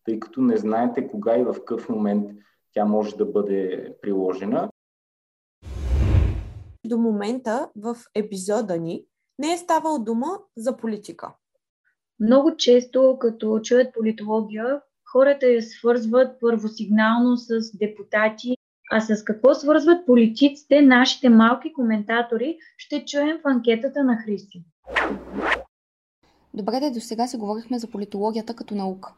тъй 0.05 0.21
като 0.21 0.41
не 0.41 0.57
знаете 0.57 1.09
кога 1.09 1.39
и 1.39 1.45
в 1.45 1.53
какъв 1.53 1.89
момент 1.89 2.31
тя 2.73 2.85
може 2.85 3.17
да 3.17 3.25
бъде 3.25 3.89
приложена. 4.03 4.69
До 6.87 6.99
момента 6.99 7.69
в 7.77 7.97
епизода 8.15 8.79
ни 8.79 9.05
не 9.39 9.53
е 9.53 9.59
ставал 9.59 9.99
дума 9.99 10.27
за 10.57 10.77
политика. 10.77 11.33
Много 12.21 12.57
често, 12.57 13.17
като 13.21 13.61
чуят 13.61 13.95
политология, 13.95 14.81
хората 15.13 15.47
я 15.47 15.63
свързват 15.63 16.41
първосигнално 16.41 17.37
с 17.37 17.79
депутати, 17.79 18.57
а 18.93 19.01
с 19.01 19.25
какво 19.25 19.55
свързват 19.55 20.07
политиците, 20.07 20.83
нашите 20.83 21.29
малки 21.29 21.73
коментатори, 21.73 22.59
ще 22.77 23.05
чуем 23.05 23.39
в 23.45 23.49
анкетата 23.49 24.05
на 24.05 24.17
Христи. 24.17 24.65
Добре, 26.55 26.81
да 26.81 26.91
до 26.91 27.01
сега 27.01 27.27
си 27.27 27.37
говорихме 27.37 27.79
за 27.79 27.91
политологията 27.91 28.55
като 28.55 28.75
наука. 28.75 29.15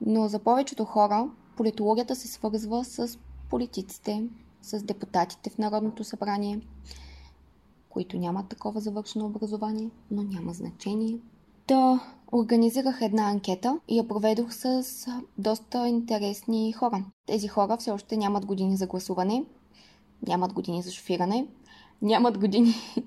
Но 0.00 0.28
за 0.28 0.38
повечето 0.38 0.84
хора 0.84 1.30
политологията 1.56 2.14
се 2.14 2.28
свързва 2.28 2.84
с 2.84 3.18
политиците, 3.50 4.28
с 4.62 4.82
депутатите 4.82 5.50
в 5.50 5.58
Народното 5.58 6.04
събрание, 6.04 6.60
които 7.88 8.18
нямат 8.18 8.48
такова 8.48 8.80
завършено 8.80 9.26
образование, 9.26 9.90
но 10.10 10.22
няма 10.22 10.52
значение. 10.52 11.18
Та 11.66 12.00
организирах 12.32 12.98
една 13.02 13.30
анкета 13.30 13.80
и 13.88 13.98
я 13.98 14.08
проведох 14.08 14.52
с 14.52 14.84
доста 15.38 15.88
интересни 15.88 16.72
хора. 16.72 17.04
Тези 17.26 17.48
хора 17.48 17.76
все 17.76 17.90
още 17.90 18.16
нямат 18.16 18.46
години 18.46 18.76
за 18.76 18.86
гласуване, 18.86 19.44
нямат 20.26 20.52
години 20.52 20.82
за 20.82 20.90
шофиране, 20.90 21.46
нямат 22.02 22.38
години 22.38 22.74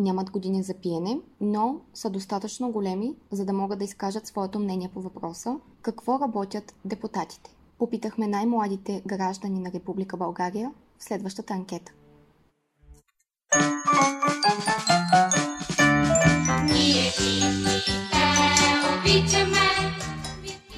нямат 0.00 0.30
години 0.30 0.62
за 0.62 0.74
пиене, 0.74 1.20
но 1.40 1.76
са 1.94 2.10
достатъчно 2.10 2.72
големи, 2.72 3.14
за 3.30 3.44
да 3.44 3.52
могат 3.52 3.78
да 3.78 3.84
изкажат 3.84 4.26
своето 4.26 4.58
мнение 4.58 4.88
по 4.88 5.00
въпроса 5.00 5.58
какво 5.82 6.20
работят 6.20 6.74
депутатите. 6.84 7.56
Попитахме 7.78 8.26
най-младите 8.26 9.02
граждани 9.06 9.60
на 9.60 9.72
Република 9.72 10.16
България 10.16 10.72
в 11.04 11.06
следващата 11.06 11.54
анкета. 11.54 11.92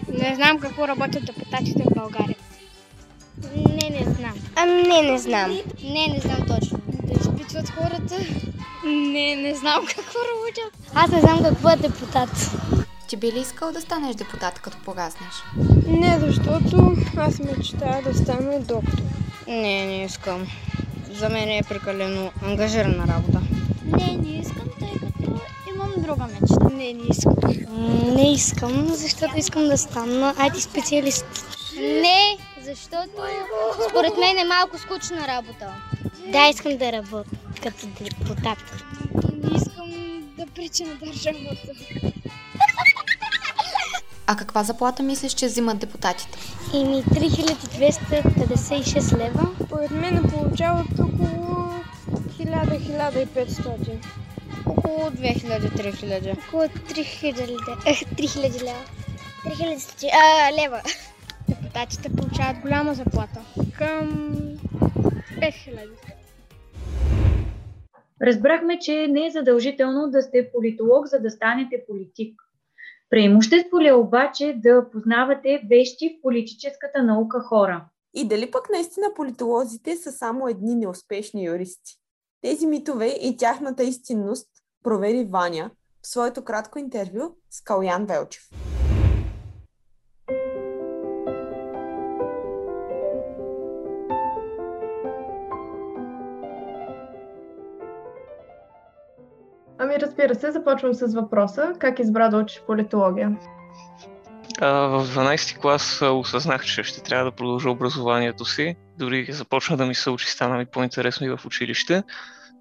Не 0.08 0.34
знам 0.34 0.60
какво 0.60 0.88
работят 0.88 1.26
депутатите 1.26 1.82
в 1.82 1.94
България. 1.94 2.36
Не, 3.56 3.90
не 3.90 4.14
знам. 4.14 4.34
А, 4.56 4.66
не, 4.66 5.02
не 5.02 5.18
знам. 5.18 5.50
Не, 5.84 6.06
не 6.06 6.20
знам 6.20 6.46
точно. 6.46 6.78
Да 6.88 7.12
изпитват 7.12 7.70
хората. 7.70 8.16
Не, 8.84 9.36
не 9.36 9.54
знам 9.54 9.86
какво 9.96 10.18
работят. 10.18 10.90
Аз 10.94 11.10
не 11.10 11.20
знам 11.20 11.42
какво 11.42 11.70
е 11.70 11.76
депутат. 11.76 12.50
Ти 13.08 13.16
би 13.16 13.32
ли 13.32 13.40
искал 13.40 13.72
да 13.72 13.80
станеш 13.80 14.16
депутат, 14.16 14.60
като 14.60 14.76
пораснеш? 14.84 15.34
Не, 15.86 16.18
защото 16.18 16.96
аз 17.16 17.38
мечтая 17.38 18.02
да 18.02 18.14
стана 18.14 18.60
доктор. 18.60 19.05
Не, 19.48 19.86
не 19.86 20.04
искам. 20.04 20.46
За 21.10 21.28
мен 21.28 21.48
е 21.48 21.62
прекалено 21.68 22.32
ангажирана 22.42 23.06
работа. 23.06 23.40
Не, 23.84 24.16
не 24.16 24.38
искам, 24.38 24.68
тъй 24.78 24.92
като 24.92 25.40
имам 25.74 25.92
друга 25.96 26.26
мечта. 26.26 26.68
Не, 26.74 26.92
не 26.92 27.02
искам. 27.10 27.34
Не 28.14 28.32
искам, 28.32 28.86
защото 28.86 29.38
искам 29.38 29.68
да 29.68 29.78
стана 29.78 30.34
IT 30.34 30.58
специалист. 30.58 31.26
Не, 31.78 32.38
защото 32.62 33.10
според 33.90 34.16
мен 34.18 34.38
е 34.38 34.44
малко 34.44 34.78
скучна 34.78 35.28
работа. 35.28 35.74
Да, 36.32 36.48
искам 36.48 36.76
да 36.76 36.92
работя 36.92 37.30
като 37.62 37.86
депутат. 37.86 38.58
Не 39.42 39.56
искам 39.56 39.90
да 40.38 40.46
прича 40.46 40.84
на 40.84 40.94
държавата. 40.94 41.68
А 44.28 44.36
каква 44.36 44.62
заплата 44.62 45.02
мислиш, 45.02 45.32
че 45.32 45.46
взимат 45.46 45.78
депутатите? 45.78 46.38
Ими 46.74 47.02
3256 47.02 49.18
лева. 49.18 49.48
Поред 49.68 49.90
мен 49.90 50.22
получават 50.22 50.92
около 50.92 51.74
1000-1500. 52.38 53.96
Около 54.66 55.10
2000-3000. 55.10 56.46
Около 56.48 56.62
3000, 56.62 57.86
е, 57.86 57.94
3000 57.94 58.62
лева. 58.62 58.84
3000 59.44 60.08
а, 60.12 60.52
лева. 60.62 60.82
Депутатите 61.48 62.08
получават 62.08 62.58
голяма 62.58 62.94
заплата. 62.94 63.40
Към 63.78 64.30
5000. 65.40 65.88
Разбрахме, 68.22 68.78
че 68.78 69.06
не 69.10 69.26
е 69.26 69.30
задължително 69.30 70.10
да 70.10 70.22
сте 70.22 70.50
политолог, 70.52 71.06
за 71.06 71.20
да 71.20 71.30
станете 71.30 71.84
политик. 71.88 72.45
Преимущество 73.10 73.80
ли 73.80 73.86
е 73.86 73.92
обаче 73.92 74.54
да 74.62 74.90
познавате 74.92 75.62
вещи 75.70 76.18
в 76.18 76.22
политическата 76.22 77.02
наука 77.02 77.40
хора? 77.40 77.84
И 78.14 78.28
дали 78.28 78.50
пък 78.50 78.68
наистина 78.70 79.06
политолозите 79.16 79.96
са 79.96 80.12
само 80.12 80.48
едни 80.48 80.74
неуспешни 80.74 81.44
юристи? 81.44 81.92
Тези 82.42 82.66
митове 82.66 83.06
и 83.06 83.36
тяхната 83.36 83.82
истинност 83.82 84.48
провери 84.84 85.24
Ваня 85.24 85.70
в 86.02 86.06
своето 86.06 86.44
кратко 86.44 86.78
интервю 86.78 87.36
с 87.50 87.60
Калян 87.60 88.06
Велчев. 88.06 88.42
Ами 99.86 100.00
разбира 100.00 100.34
се, 100.34 100.52
започвам 100.52 100.94
с 100.94 101.14
въпроса. 101.14 101.72
Как 101.78 101.98
избра 101.98 102.28
да 102.28 102.38
учиш 102.38 102.62
политология? 102.66 103.36
А, 104.60 104.70
в 104.70 105.06
12 105.06 105.58
клас 105.58 106.02
осъзнах, 106.02 106.64
че 106.64 106.82
ще 106.82 107.02
трябва 107.02 107.24
да 107.24 107.36
продължа 107.36 107.70
образованието 107.70 108.44
си. 108.44 108.76
Дори 108.98 109.26
започна 109.32 109.76
да 109.76 109.86
ми 109.86 109.94
се 109.94 110.10
учи, 110.10 110.30
стана 110.30 110.56
ми 110.56 110.66
по-интересно 110.66 111.26
и 111.26 111.30
в 111.30 111.46
училище. 111.46 112.02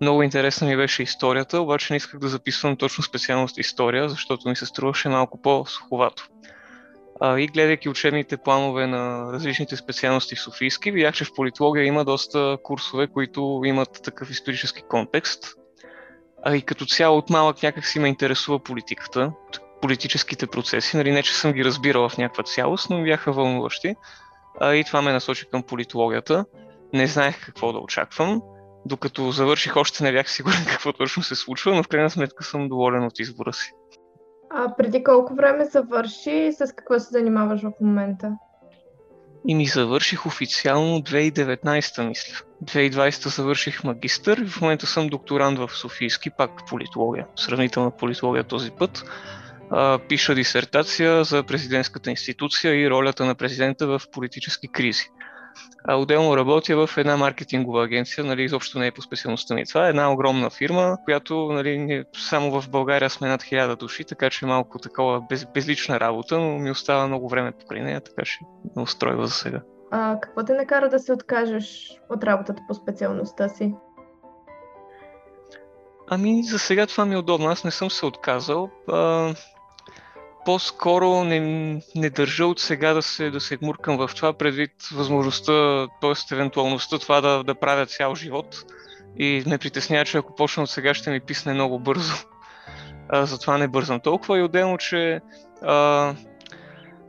Много 0.01 0.23
интересна 0.23 0.67
ми 0.67 0.77
беше 0.77 1.03
историята, 1.03 1.61
обаче 1.61 1.93
не 1.93 1.97
исках 1.97 2.19
да 2.19 2.27
записвам 2.27 2.77
точно 2.77 3.03
специалност 3.03 3.57
история, 3.57 4.09
защото 4.09 4.49
ми 4.49 4.55
се 4.55 4.65
струваше 4.65 5.09
малко 5.09 5.41
по-суховато. 5.41 6.27
А, 7.21 7.39
и 7.39 7.47
гледайки 7.47 7.89
учебните 7.89 8.37
планове 8.37 8.87
на 8.87 9.33
различните 9.33 9.75
специалности 9.75 10.35
в 10.35 10.41
Софийски, 10.41 10.91
видях, 10.91 11.15
че 11.15 11.25
в 11.25 11.33
политология 11.35 11.85
има 11.85 12.05
доста 12.05 12.57
курсове, 12.63 13.07
които 13.07 13.61
имат 13.65 14.01
такъв 14.03 14.29
исторически 14.29 14.81
контекст. 14.89 15.55
А 16.45 16.55
и 16.55 16.61
като 16.61 16.85
цяло 16.85 17.17
от 17.17 17.29
малък 17.29 17.63
някак 17.63 17.85
си 17.85 17.99
ме 17.99 18.07
интересува 18.07 18.59
политиката, 18.59 19.31
политическите 19.81 20.47
процеси. 20.47 20.97
Нали, 20.97 21.11
не, 21.11 21.23
че 21.23 21.35
съм 21.35 21.51
ги 21.51 21.65
разбирал 21.65 22.09
в 22.09 22.17
някаква 22.17 22.43
цялост, 22.43 22.89
но 22.89 23.03
бяха 23.03 23.31
вълнуващи. 23.31 23.95
А, 24.59 24.73
и 24.75 24.83
това 24.83 25.01
ме 25.01 25.13
насочи 25.13 25.45
към 25.51 25.63
политологията. 25.63 26.45
Не 26.93 27.07
знаех 27.07 27.45
какво 27.45 27.73
да 27.73 27.79
очаквам. 27.79 28.41
Докато 28.85 29.31
завърших, 29.31 29.75
още 29.75 30.03
не 30.03 30.11
бях 30.11 30.31
сигурен 30.31 30.65
какво 30.69 30.93
точно 30.93 31.23
се 31.23 31.35
случва, 31.35 31.75
но 31.75 31.83
в 31.83 31.87
крайна 31.87 32.09
сметка 32.09 32.43
съм 32.43 32.69
доволен 32.69 33.03
от 33.03 33.19
избора 33.19 33.53
си. 33.53 33.73
А 34.49 34.75
преди 34.77 35.03
колко 35.03 35.35
време 35.35 35.65
завърши 35.65 36.31
и 36.31 36.53
с 36.53 36.73
какво 36.75 36.99
се 36.99 37.09
занимаваш 37.11 37.61
в 37.61 37.71
момента? 37.81 38.31
И 39.47 39.55
ми 39.55 39.65
завърших 39.65 40.25
официално 40.25 40.99
2019, 41.01 42.07
мисля. 42.07 42.45
2020 42.63 43.27
завърших 43.27 43.83
магистър 43.83 44.37
и 44.37 44.45
в 44.45 44.61
момента 44.61 44.87
съм 44.87 45.07
докторант 45.07 45.59
в 45.59 45.69
Софийски, 45.73 46.29
пак 46.37 46.51
политология, 46.69 47.27
сравнителна 47.35 47.91
политология 47.97 48.43
този 48.43 48.71
път. 48.71 49.05
А, 49.71 49.99
пиша 50.09 50.35
дисертация 50.35 51.23
за 51.23 51.43
президентската 51.43 52.09
институция 52.09 52.81
и 52.81 52.89
ролята 52.89 53.25
на 53.25 53.35
президента 53.35 53.87
в 53.87 54.01
политически 54.11 54.67
кризи. 54.67 55.09
А 55.87 55.95
отделно 55.95 56.37
работя 56.37 56.87
в 56.87 56.97
една 56.97 57.17
маркетингова 57.17 57.83
агенция, 57.83 58.23
нали, 58.23 58.43
изобщо 58.43 58.79
не 58.79 58.87
е 58.87 58.91
по 58.91 59.01
специалността 59.01 59.55
ми. 59.55 59.65
Това 59.65 59.85
е 59.85 59.89
една 59.89 60.11
огромна 60.11 60.49
фирма, 60.49 60.97
която 61.05 61.35
нали, 61.51 62.03
само 62.17 62.61
в 62.61 62.69
България 62.69 63.09
сме 63.09 63.27
над 63.27 63.43
хиляда 63.43 63.75
души, 63.75 64.03
така 64.03 64.29
че 64.29 64.45
е 64.45 64.47
малко 64.47 64.79
такова 64.79 65.21
без, 65.29 65.45
безлична 65.45 65.99
работа, 65.99 66.39
но 66.39 66.57
ми 66.57 66.71
остава 66.71 67.07
много 67.07 67.29
време 67.29 67.51
покрай 67.51 67.81
нея, 67.81 68.01
така 68.01 68.21
че 68.25 68.39
ме 68.75 68.81
устройва 68.81 69.27
за 69.27 69.33
сега. 69.33 69.61
А 69.91 70.19
какво 70.21 70.43
те 70.43 70.53
накара 70.53 70.89
да 70.89 70.99
се 70.99 71.13
откажеш 71.13 71.99
от 72.09 72.23
работата 72.23 72.61
по 72.67 72.73
специалността 72.73 73.49
си? 73.49 73.73
Ами, 76.07 76.43
за 76.43 76.59
сега 76.59 76.87
това 76.87 77.05
ми 77.05 77.13
е 77.15 77.17
удобно. 77.17 77.47
Аз 77.47 77.63
не 77.63 77.71
съм 77.71 77.91
се 77.91 78.05
отказал. 78.05 78.69
А, 78.87 79.33
по-скоро 80.45 81.23
не, 81.23 81.39
не 81.95 82.09
държа 82.09 82.45
от 82.45 82.59
сега 82.59 82.93
да 82.93 83.01
се, 83.01 83.29
да 83.31 83.39
се 83.39 83.57
гмуркам 83.57 83.97
в 83.97 84.09
това, 84.15 84.33
предвид 84.33 84.71
възможността, 84.93 85.87
т.е. 86.01 86.33
евентуалността 86.35 86.99
това 86.99 87.21
да, 87.21 87.43
да 87.43 87.55
правя 87.55 87.85
цял 87.85 88.15
живот. 88.15 88.55
И 89.17 89.43
ме 89.47 89.57
притеснява, 89.57 90.05
че 90.05 90.17
ако 90.17 90.35
почна 90.35 90.63
от 90.63 90.69
сега 90.69 90.93
ще 90.93 91.11
ми 91.11 91.19
писне 91.19 91.53
много 91.53 91.79
бързо. 91.79 92.13
А, 93.09 93.25
затова 93.25 93.57
не 93.57 93.67
бързам 93.67 93.99
толкова 93.99 94.39
и 94.39 94.43
отделно, 94.43 94.77
че 94.77 95.21
а, 95.61 96.13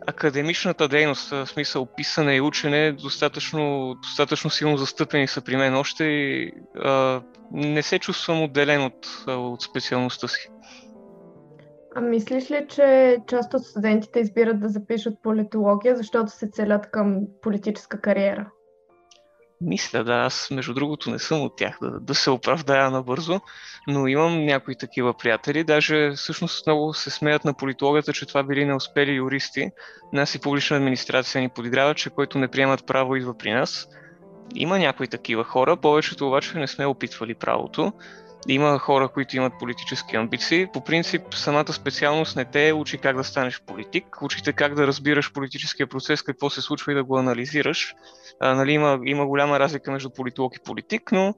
академичната 0.06 0.88
дейност, 0.88 1.30
в 1.30 1.46
смисъл 1.46 1.86
писане 1.96 2.36
и 2.36 2.40
учене, 2.40 2.92
достатъчно, 2.92 3.94
достатъчно 4.02 4.50
силно 4.50 4.76
застъпени 4.76 5.28
са 5.28 5.40
при 5.40 5.56
мен 5.56 5.76
още 5.76 6.04
и 6.04 6.52
а, 6.84 7.22
не 7.52 7.82
се 7.82 7.98
чувствам 7.98 8.42
отделен 8.42 8.84
от, 8.84 9.24
от 9.26 9.62
специалността 9.62 10.28
си. 10.28 10.48
А 11.98 12.00
мислиш 12.00 12.50
ли, 12.50 12.66
че 12.68 13.18
част 13.26 13.54
от 13.54 13.64
студентите 13.64 14.20
избират 14.20 14.60
да 14.60 14.68
запишат 14.68 15.14
политология, 15.22 15.96
защото 15.96 16.30
се 16.30 16.50
целят 16.52 16.90
към 16.90 17.20
политическа 17.42 18.00
кариера? 18.00 18.50
Мисля, 19.60 20.04
да, 20.04 20.12
аз 20.12 20.48
между 20.50 20.74
другото 20.74 21.10
не 21.10 21.18
съм 21.18 21.42
от 21.42 21.56
тях 21.56 21.78
да, 21.82 22.00
да 22.00 22.14
се 22.14 22.30
оправдая 22.30 22.90
набързо, 22.90 23.40
но 23.88 24.06
имам 24.06 24.44
някои 24.44 24.76
такива 24.76 25.14
приятели. 25.14 25.64
Даже 25.64 26.10
всъщност 26.10 26.66
много 26.66 26.94
се 26.94 27.10
смеят 27.10 27.44
на 27.44 27.54
политологията, 27.54 28.12
че 28.12 28.26
това 28.26 28.42
били 28.42 28.64
неуспели 28.64 29.12
юристи. 29.12 29.70
Нас 30.12 30.34
и 30.34 30.40
публична 30.40 30.76
администрация 30.76 31.42
ни 31.42 31.48
подиграва, 31.48 31.94
че 31.94 32.10
който 32.10 32.38
не 32.38 32.48
приемат 32.48 32.86
право 32.86 33.16
идва 33.16 33.38
при 33.38 33.52
нас. 33.52 33.88
Има 34.54 34.78
някои 34.78 35.08
такива 35.08 35.44
хора, 35.44 35.76
повечето 35.76 36.26
обаче 36.26 36.58
не 36.58 36.66
сме 36.66 36.86
опитвали 36.86 37.34
правото. 37.34 37.92
Има 38.48 38.78
хора, 38.78 39.08
които 39.08 39.36
имат 39.36 39.52
политически 39.58 40.16
амбиции. 40.16 40.66
По 40.72 40.84
принцип, 40.84 41.34
самата 41.34 41.72
специалност 41.72 42.36
не 42.36 42.44
те 42.44 42.72
учи 42.72 42.98
как 42.98 43.16
да 43.16 43.24
станеш 43.24 43.62
политик, 43.66 44.22
учите 44.22 44.52
как 44.52 44.74
да 44.74 44.86
разбираш 44.86 45.32
политическия 45.32 45.86
процес, 45.86 46.22
какво 46.22 46.50
се 46.50 46.60
случва 46.60 46.92
и 46.92 46.94
да 46.94 47.04
го 47.04 47.18
анализираш. 47.18 47.94
А, 48.40 48.54
нали, 48.54 48.72
има, 48.72 49.00
има 49.04 49.26
голяма 49.26 49.60
разлика 49.60 49.92
между 49.92 50.10
политолог 50.10 50.56
и 50.56 50.62
политик, 50.64 51.12
но 51.12 51.34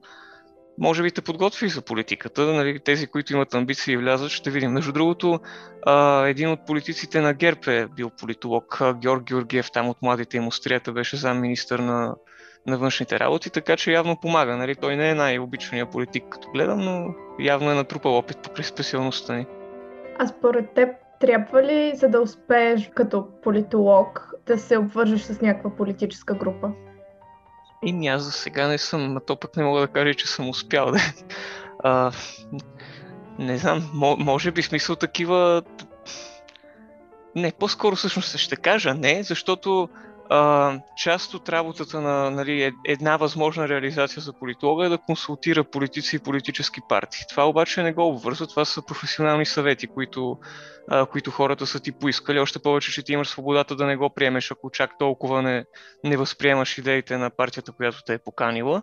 може 0.79 1.03
би 1.03 1.11
те 1.11 1.21
подготви 1.21 1.69
за 1.69 1.81
политиката. 1.81 2.41
Нали, 2.41 2.79
тези, 2.79 3.07
които 3.07 3.33
имат 3.33 3.53
амбиции 3.53 3.93
и 3.93 3.97
влязат, 3.97 4.31
ще 4.31 4.51
видим. 4.51 4.71
Между 4.71 4.91
другото, 4.91 5.39
а, 5.85 6.25
един 6.27 6.49
от 6.49 6.65
политиците 6.65 7.21
на 7.21 7.33
ГЕРБ 7.33 7.61
е 7.67 7.87
бил 7.87 8.09
политолог, 8.09 8.79
Георг 9.01 9.23
Георгиев, 9.23 9.71
там 9.71 9.89
от 9.89 10.01
младите 10.01 10.37
им 10.37 10.47
острията, 10.47 10.91
беше 10.91 11.17
замминистър 11.17 11.79
на 11.79 12.15
на 12.67 12.77
външните 12.77 13.19
работи, 13.19 13.49
така 13.49 13.77
че 13.77 13.91
явно 13.91 14.19
помага. 14.19 14.57
Нали? 14.57 14.75
Той 14.75 14.95
не 14.95 15.09
е 15.09 15.15
най-обичания 15.15 15.85
политик, 15.85 16.23
като 16.29 16.51
гледам, 16.51 16.79
но 16.79 17.13
явно 17.39 17.71
е 17.71 17.75
натрупал 17.75 18.17
опит 18.17 18.37
покрай 18.37 18.63
специалността 18.63 19.35
ни. 19.35 19.45
А 20.19 20.27
според 20.27 20.73
теб 20.73 20.89
трябва 21.19 21.63
ли, 21.63 21.95
за 21.95 22.09
да 22.09 22.21
успееш 22.21 22.89
като 22.95 23.27
политолог, 23.43 24.33
да 24.47 24.57
се 24.57 24.77
обвържеш 24.77 25.21
с 25.21 25.41
някаква 25.41 25.75
политическа 25.75 26.33
група? 26.33 26.71
И 27.83 28.07
аз 28.07 28.21
за 28.21 28.31
сега 28.31 28.67
не 28.67 28.77
съм, 28.77 29.17
а 29.17 29.19
то 29.19 29.35
пък 29.35 29.57
не 29.57 29.63
мога 29.63 29.81
да 29.81 29.87
кажа, 29.87 30.13
че 30.13 30.27
съм 30.27 30.49
успял. 30.49 30.91
Да. 30.91 30.99
А, 31.83 32.11
не 33.39 33.57
знам, 33.57 33.89
може 34.19 34.51
би 34.51 34.61
смисъл 34.61 34.95
такива... 34.95 35.61
Не, 37.35 37.51
по-скоро 37.51 37.95
всъщност 37.95 38.37
ще 38.37 38.55
кажа 38.55 38.93
не, 38.93 39.23
защото 39.23 39.89
а, 40.29 40.79
част 40.97 41.33
от 41.33 41.49
работата 41.49 42.01
на 42.01 42.31
нали, 42.31 42.63
е, 42.63 42.71
една 42.85 43.17
възможна 43.17 43.69
реализация 43.69 44.21
за 44.21 44.33
политолога 44.33 44.85
е 44.85 44.89
да 44.89 44.97
консултира 44.97 45.63
политици 45.63 46.15
и 46.15 46.19
политически 46.19 46.81
партии. 46.89 47.21
Това 47.29 47.47
обаче 47.47 47.83
не 47.83 47.93
го 47.93 48.07
обвързва, 48.07 48.47
това 48.47 48.65
са 48.65 48.85
професионални 48.85 49.45
съвети, 49.45 49.87
които, 49.87 50.37
а, 50.87 51.05
които 51.05 51.31
хората 51.31 51.67
са 51.67 51.79
ти 51.79 51.91
поискали. 51.91 52.39
Още 52.39 52.59
повече, 52.59 52.91
че 52.91 53.03
ти 53.03 53.13
имаш 53.13 53.27
свободата 53.27 53.75
да 53.75 53.85
не 53.85 53.95
го 53.95 54.09
приемеш, 54.09 54.51
ако 54.51 54.69
чак 54.69 54.97
толкова 54.99 55.41
не, 55.41 55.65
не 56.03 56.17
възприемаш 56.17 56.77
идеите 56.77 57.17
на 57.17 57.29
партията, 57.29 57.71
която 57.71 58.03
те 58.05 58.13
е 58.13 58.19
поканила. 58.19 58.81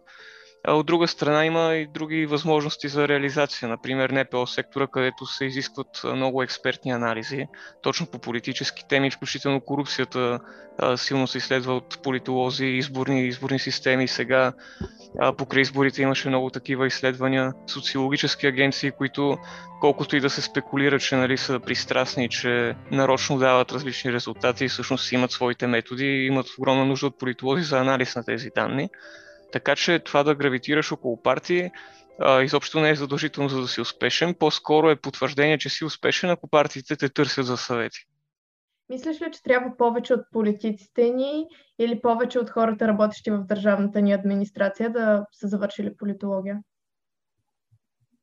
А 0.68 0.74
от 0.74 0.86
друга 0.86 1.08
страна 1.08 1.44
има 1.44 1.74
и 1.74 1.86
други 1.86 2.26
възможности 2.26 2.88
за 2.88 3.08
реализация, 3.08 3.68
например 3.68 4.10
НПО 4.10 4.46
сектора, 4.46 4.86
където 4.86 5.26
се 5.26 5.44
изискват 5.44 6.00
много 6.04 6.42
експертни 6.42 6.90
анализи, 6.90 7.46
точно 7.82 8.06
по 8.06 8.18
политически 8.18 8.88
теми, 8.88 9.10
включително 9.10 9.60
корупцията 9.60 10.40
силно 10.96 11.26
се 11.26 11.38
изследва 11.38 11.74
от 11.74 12.02
политолози, 12.02 12.66
изборни, 12.66 13.26
изборни 13.26 13.58
системи. 13.58 14.08
Сега 14.08 14.52
покрай 15.38 15.60
изборите 15.62 16.02
имаше 16.02 16.28
много 16.28 16.50
такива 16.50 16.86
изследвания, 16.86 17.52
социологически 17.66 18.46
агенции, 18.46 18.90
които 18.90 19.38
колкото 19.80 20.16
и 20.16 20.20
да 20.20 20.30
се 20.30 20.42
спекулира, 20.42 20.98
че 20.98 21.16
нали, 21.16 21.38
са 21.38 21.60
пристрастни, 21.60 22.28
че 22.28 22.74
нарочно 22.90 23.38
дават 23.38 23.72
различни 23.72 24.12
резултати, 24.12 24.68
всъщност 24.68 25.12
имат 25.12 25.30
своите 25.30 25.66
методи 25.66 26.06
и 26.06 26.26
имат 26.26 26.46
огромна 26.58 26.84
нужда 26.84 27.06
от 27.06 27.18
политолози 27.18 27.62
за 27.62 27.78
анализ 27.78 28.16
на 28.16 28.24
тези 28.24 28.50
данни. 28.54 28.88
Така 29.52 29.76
че 29.76 29.98
това 29.98 30.22
да 30.22 30.34
гравитираш 30.34 30.92
около 30.92 31.22
партии 31.22 31.70
а, 32.18 32.42
изобщо 32.42 32.80
не 32.80 32.90
е 32.90 32.94
задължително 32.94 33.48
за 33.48 33.60
да 33.60 33.68
си 33.68 33.80
успешен, 33.80 34.34
по-скоро 34.34 34.90
е 34.90 34.96
потвърждение, 34.96 35.58
че 35.58 35.68
си 35.68 35.84
успешен, 35.84 36.30
ако 36.30 36.48
партиите 36.48 36.96
те 36.96 37.08
търсят 37.08 37.46
за 37.46 37.56
съвети. 37.56 38.06
Мислиш 38.88 39.20
ли, 39.20 39.30
че 39.32 39.42
трябва 39.42 39.76
повече 39.76 40.14
от 40.14 40.20
политиците 40.32 41.10
ни 41.10 41.46
или 41.78 42.00
повече 42.00 42.38
от 42.38 42.50
хората, 42.50 42.88
работещи 42.88 43.30
в 43.30 43.44
държавната 43.44 44.00
ни 44.00 44.12
администрация, 44.12 44.90
да 44.90 45.26
са 45.32 45.48
завършили 45.48 45.96
политология? 45.96 46.58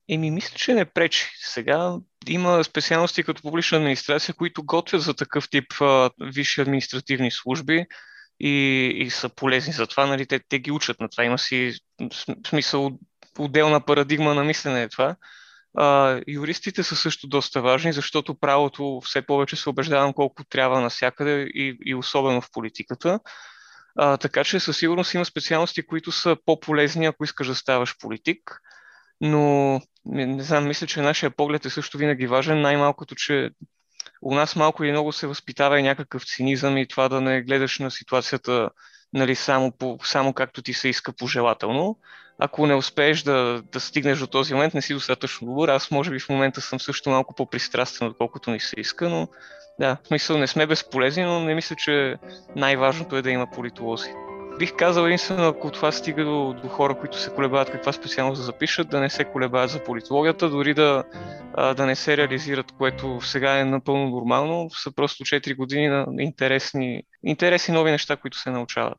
Еми, 0.09 0.31
мисля, 0.31 0.57
че 0.57 0.73
не 0.73 0.85
пречи. 0.85 1.29
Сега 1.35 1.97
има 2.27 2.63
специалности 2.63 3.23
като 3.23 3.41
публична 3.41 3.77
администрация, 3.77 4.35
които 4.35 4.65
готвят 4.65 5.01
за 5.01 5.13
такъв 5.13 5.49
тип 5.49 5.65
а, 5.81 6.09
висши 6.19 6.61
административни 6.61 7.31
служби 7.31 7.85
и, 8.43 8.87
и 8.95 9.09
са 9.09 9.29
полезни 9.29 9.73
за 9.73 9.87
това. 9.87 10.05
Нали, 10.05 10.25
те, 10.25 10.39
те 10.49 10.59
ги 10.59 10.71
учат 10.71 10.99
на 10.99 11.09
това. 11.09 11.23
Има 11.23 11.37
си 11.37 11.73
смисъл 12.47 12.91
отделна 13.39 13.85
парадигма 13.85 14.33
на 14.33 14.43
мислене 14.43 14.83
е 14.83 14.89
това. 14.89 15.15
А, 15.77 16.19
юристите 16.27 16.83
са 16.83 16.95
също 16.95 17.27
доста 17.27 17.61
важни, 17.61 17.93
защото 17.93 18.39
правото 18.39 19.01
все 19.05 19.21
повече 19.21 19.55
се 19.55 19.69
убеждавам 19.69 20.13
колко 20.13 20.43
трябва 20.43 20.81
навсякъде 20.81 21.41
и, 21.41 21.77
и 21.85 21.95
особено 21.95 22.41
в 22.41 22.51
политиката. 22.51 23.19
А, 23.95 24.17
така 24.17 24.43
че 24.43 24.59
със 24.59 24.77
сигурност 24.77 25.13
има 25.13 25.25
специалности, 25.25 25.85
които 25.85 26.11
са 26.11 26.37
по-полезни, 26.45 27.05
ако 27.05 27.23
искаш 27.23 27.47
да 27.47 27.55
ставаш 27.55 27.97
политик. 27.99 28.61
Но 29.21 29.81
не, 30.05 30.25
не 30.25 30.43
знам, 30.43 30.67
мисля, 30.67 30.87
че 30.87 31.01
нашия 31.01 31.31
поглед 31.31 31.65
е 31.65 31.69
също 31.69 31.97
винаги 31.97 32.27
важен. 32.27 32.61
Най-малкото, 32.61 33.15
че 33.15 33.49
у 34.23 34.33
нас 34.35 34.55
малко 34.55 34.83
или 34.83 34.91
много 34.91 35.11
се 35.11 35.27
възпитава 35.27 35.79
и 35.79 35.83
някакъв 35.83 36.23
цинизъм 36.23 36.77
и 36.77 36.87
това 36.87 37.09
да 37.09 37.21
не 37.21 37.41
гледаш 37.41 37.79
на 37.79 37.91
ситуацията 37.91 38.69
нали, 39.13 39.35
само, 39.35 39.71
по, 39.71 39.97
само 40.03 40.33
както 40.33 40.61
ти 40.61 40.73
се 40.73 40.89
иска 40.89 41.13
пожелателно, 41.13 41.99
ако 42.39 42.67
не 42.67 42.75
успееш 42.75 43.21
да, 43.21 43.61
да 43.71 43.79
стигнеш 43.79 44.19
до 44.19 44.27
този 44.27 44.53
момент, 44.53 44.73
не 44.73 44.81
си 44.81 44.93
достатъчно 44.93 45.47
добър. 45.47 45.69
Аз 45.69 45.91
може 45.91 46.11
би 46.11 46.19
в 46.19 46.29
момента 46.29 46.61
съм 46.61 46.79
също 46.79 47.09
малко 47.09 47.35
по-пристрастен, 47.35 48.07
отколкото 48.07 48.51
ни 48.51 48.59
се 48.59 48.75
иска, 48.77 49.09
но 49.09 49.27
да, 49.79 49.97
в 50.03 50.07
смисъл 50.07 50.37
не 50.37 50.47
сме 50.47 50.67
безполезни, 50.67 51.23
но 51.23 51.39
не 51.39 51.55
мисля, 51.55 51.75
че 51.75 52.15
най-важното 52.55 53.17
е 53.17 53.21
да 53.21 53.31
има 53.31 53.47
политолози. 53.51 54.09
Бих 54.59 54.75
казал 54.75 55.05
единствено, 55.05 55.47
ако 55.47 55.71
това 55.71 55.91
стига 55.91 56.25
до, 56.25 56.55
до 56.61 56.67
хора, 56.67 56.95
които 56.99 57.19
се 57.19 57.29
колебаят 57.29 57.71
каква 57.71 57.91
специалност 57.93 58.39
да 58.39 58.45
запишат, 58.45 58.89
да 58.89 58.99
не 58.99 59.09
се 59.09 59.25
колебаят 59.25 59.69
за 59.69 59.83
политологията, 59.83 60.49
дори 60.49 60.73
да, 60.73 61.03
да 61.77 61.85
не 61.85 61.95
се 61.95 62.17
реализират, 62.17 62.71
което 62.71 63.21
сега 63.21 63.59
е 63.59 63.65
напълно 63.65 64.09
нормално, 64.09 64.69
са 64.69 64.91
просто 64.91 65.23
4 65.23 65.55
години 65.55 65.87
на 65.87 66.05
интересни, 66.19 67.03
интересни 67.23 67.73
нови 67.73 67.91
неща, 67.91 68.17
които 68.17 68.37
се 68.37 68.49
научават. 68.49 68.97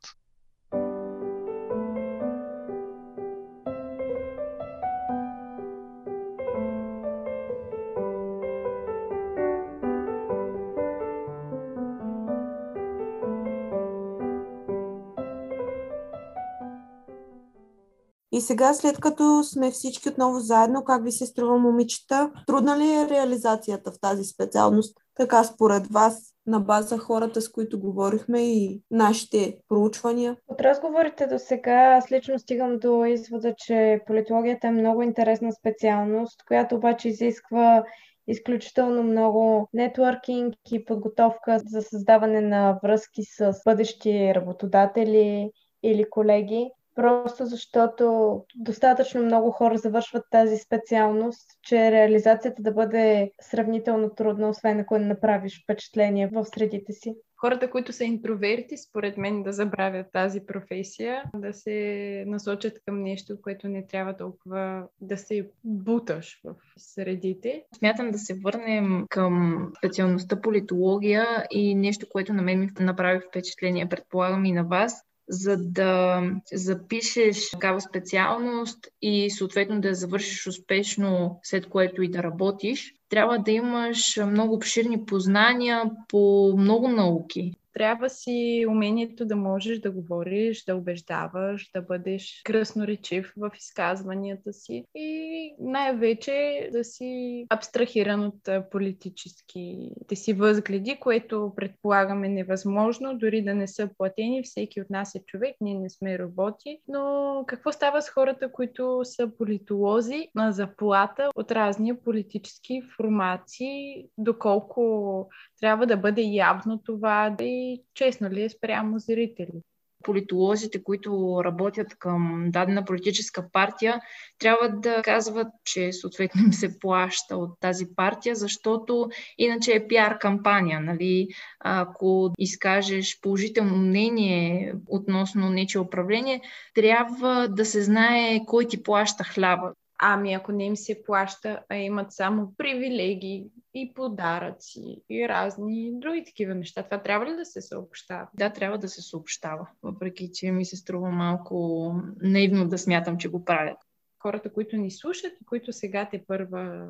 И 18.35 18.41
сега, 18.41 18.73
след 18.73 18.97
като 18.99 19.43
сме 19.43 19.71
всички 19.71 20.09
отново 20.09 20.39
заедно, 20.39 20.83
как 20.83 21.03
ви 21.03 21.11
се 21.11 21.25
струва 21.25 21.57
момичета? 21.57 22.31
Трудна 22.47 22.77
ли 22.77 22.91
е 22.91 23.09
реализацията 23.09 23.91
в 23.91 23.99
тази 24.01 24.23
специалност? 24.23 24.97
Така 25.15 25.43
според 25.43 25.87
вас, 25.87 26.33
на 26.47 26.59
база 26.59 26.97
хората, 26.97 27.41
с 27.41 27.51
които 27.51 27.79
говорихме 27.79 28.41
и 28.41 28.81
нашите 28.91 29.57
проучвания? 29.69 30.37
От 30.47 30.61
разговорите 30.61 31.27
до 31.27 31.39
сега 31.39 31.97
аз 31.97 32.11
лично 32.11 32.39
стигам 32.39 32.79
до 32.79 33.05
извода, 33.05 33.53
че 33.57 33.99
политологията 34.07 34.67
е 34.67 34.71
много 34.71 35.01
интересна 35.01 35.51
специалност, 35.51 36.43
която 36.47 36.75
обаче 36.75 37.09
изисква 37.09 37.83
изключително 38.27 39.03
много 39.03 39.69
нетворкинг 39.73 40.55
и 40.71 40.85
подготовка 40.85 41.59
за 41.65 41.81
създаване 41.81 42.41
на 42.41 42.79
връзки 42.83 43.23
с 43.23 43.53
бъдещи 43.65 44.35
работодатели 44.35 45.51
или 45.83 46.09
колеги 46.09 46.71
просто 46.95 47.45
защото 47.45 48.41
достатъчно 48.55 49.23
много 49.23 49.51
хора 49.51 49.77
завършват 49.77 50.23
тази 50.31 50.57
специалност, 50.57 51.47
че 51.63 51.91
реализацията 51.91 52.61
да 52.61 52.71
бъде 52.71 53.31
сравнително 53.41 54.09
трудна, 54.09 54.49
освен 54.49 54.79
ако 54.79 54.97
не 54.97 55.05
направиш 55.05 55.63
впечатление 55.63 56.29
в 56.33 56.45
средите 56.45 56.93
си. 56.93 57.15
Хората, 57.37 57.69
които 57.69 57.93
са 57.93 58.03
интроверти, 58.03 58.77
според 58.77 59.17
мен 59.17 59.43
да 59.43 59.53
забравят 59.53 60.07
тази 60.13 60.45
професия, 60.45 61.23
да 61.35 61.53
се 61.53 62.23
насочат 62.27 62.73
към 62.85 63.01
нещо, 63.01 63.41
което 63.41 63.67
не 63.67 63.87
трябва 63.87 64.17
толкова 64.17 64.87
да 65.01 65.17
се 65.17 65.49
буташ 65.63 66.41
в 66.43 66.55
средите. 66.77 67.63
Смятам 67.77 68.11
да 68.11 68.17
се 68.17 68.33
върнем 68.43 69.05
към 69.09 69.67
специалността 69.77 70.41
политология 70.41 71.25
и 71.51 71.75
нещо, 71.75 72.05
което 72.09 72.33
на 72.33 72.41
мен 72.41 72.59
ми 72.59 72.69
направи 72.79 73.19
впечатление, 73.29 73.89
предполагам 73.89 74.45
и 74.45 74.51
на 74.51 74.63
вас, 74.63 75.01
за 75.29 75.57
да 75.57 76.21
запишеш 76.53 77.49
такава 77.49 77.81
специалност 77.81 78.87
и 79.01 79.31
съответно 79.31 79.81
да 79.81 79.87
я 79.87 79.95
завършиш 79.95 80.47
успешно, 80.47 81.39
след 81.43 81.69
което 81.69 82.01
и 82.01 82.11
да 82.11 82.23
работиш, 82.23 82.93
трябва 83.09 83.39
да 83.39 83.51
имаш 83.51 84.17
много 84.27 84.55
обширни 84.55 85.05
познания 85.05 85.91
по 86.07 86.53
много 86.57 86.87
науки 86.87 87.53
трябва 87.75 88.09
си 88.09 88.65
умението 88.69 89.25
да 89.25 89.35
можеш 89.35 89.79
да 89.79 89.91
говориш, 89.91 90.63
да 90.63 90.75
убеждаваш, 90.75 91.71
да 91.73 91.81
бъдеш 91.81 92.41
кръсноречив 92.43 93.33
в 93.37 93.51
изказванията 93.57 94.53
си 94.53 94.85
и 94.95 95.55
най-вече 95.59 96.69
да 96.71 96.83
си 96.83 97.45
абстрахиран 97.49 98.25
от 98.25 98.69
политическите 98.71 100.15
си 100.15 100.33
възгледи, 100.33 100.97
което 100.99 101.53
предполагаме 101.55 102.29
невъзможно, 102.29 103.17
дори 103.17 103.41
да 103.41 103.53
не 103.53 103.67
са 103.67 103.89
платени. 103.97 104.43
Всеки 104.43 104.81
от 104.81 104.89
нас 104.89 105.15
е 105.15 105.23
човек, 105.25 105.55
ние 105.61 105.75
не 105.75 105.89
сме 105.89 106.19
роботи. 106.19 106.79
Но 106.87 107.43
какво 107.47 107.71
става 107.71 108.01
с 108.01 108.09
хората, 108.09 108.51
които 108.51 109.01
са 109.03 109.31
политолози 109.37 110.27
на 110.35 110.51
заплата 110.51 111.29
от 111.35 111.51
разни 111.51 111.97
политически 111.97 112.81
формации, 112.97 114.05
доколко 114.17 115.29
трябва 115.59 115.87
да 115.87 115.97
бъде 115.97 116.21
явно 116.21 116.81
това 116.85 117.35
и 117.39 117.81
честно 117.93 118.29
ли 118.29 118.43
е 118.43 118.49
спрямо 118.49 118.99
зрители. 118.99 119.61
Политолозите, 120.03 120.83
които 120.83 121.41
работят 121.45 121.95
към 121.99 122.45
дадена 122.49 122.85
политическа 122.85 123.51
партия, 123.51 124.01
трябва 124.39 124.69
да 124.69 125.01
казват, 125.01 125.47
че 125.63 125.93
съответно 125.93 126.41
им 126.41 126.53
се 126.53 126.79
плаща 126.79 127.37
от 127.37 127.59
тази 127.59 127.85
партия, 127.95 128.35
защото 128.35 129.09
иначе 129.37 129.71
е 129.71 129.87
пиар 129.87 130.17
кампания. 130.19 130.79
Нали? 130.79 131.27
Ако 131.59 132.31
изкажеш 132.37 133.19
положително 133.21 133.75
мнение 133.75 134.73
относно 134.87 135.49
нече 135.49 135.79
управление, 135.79 136.41
трябва 136.73 137.47
да 137.47 137.65
се 137.65 137.81
знае 137.81 138.45
кой 138.45 138.67
ти 138.67 138.83
плаща 138.83 139.23
хляба. 139.23 139.73
Ами 139.99 140.33
ако 140.33 140.51
не 140.51 140.65
им 140.65 140.75
се 140.75 141.03
плаща, 141.03 141.63
а 141.69 141.75
имат 141.75 142.11
само 142.11 142.53
привилегии 142.57 143.47
и 143.73 143.93
подаръци 143.93 145.01
и 145.09 145.27
разни 145.29 145.91
други 145.93 146.23
такива 146.25 146.55
неща, 146.55 146.83
това 146.83 147.01
трябва 147.01 147.25
ли 147.25 147.35
да 147.35 147.45
се 147.45 147.61
съобщава? 147.61 148.27
Да, 148.33 148.49
трябва 148.49 148.77
да 148.77 148.89
се 148.89 149.01
съобщава, 149.01 149.67
въпреки 149.83 150.29
че 150.33 150.51
ми 150.51 150.65
се 150.65 150.75
струва 150.75 151.09
малко 151.09 151.93
наивно 152.21 152.67
да 152.67 152.77
смятам, 152.77 153.17
че 153.17 153.29
го 153.29 153.45
правят. 153.45 153.77
Хората, 154.19 154.53
които 154.53 154.77
ни 154.77 154.91
слушат 154.91 155.33
и 155.41 155.45
които 155.45 155.73
сега 155.73 156.07
те 156.11 156.23
първа 156.27 156.87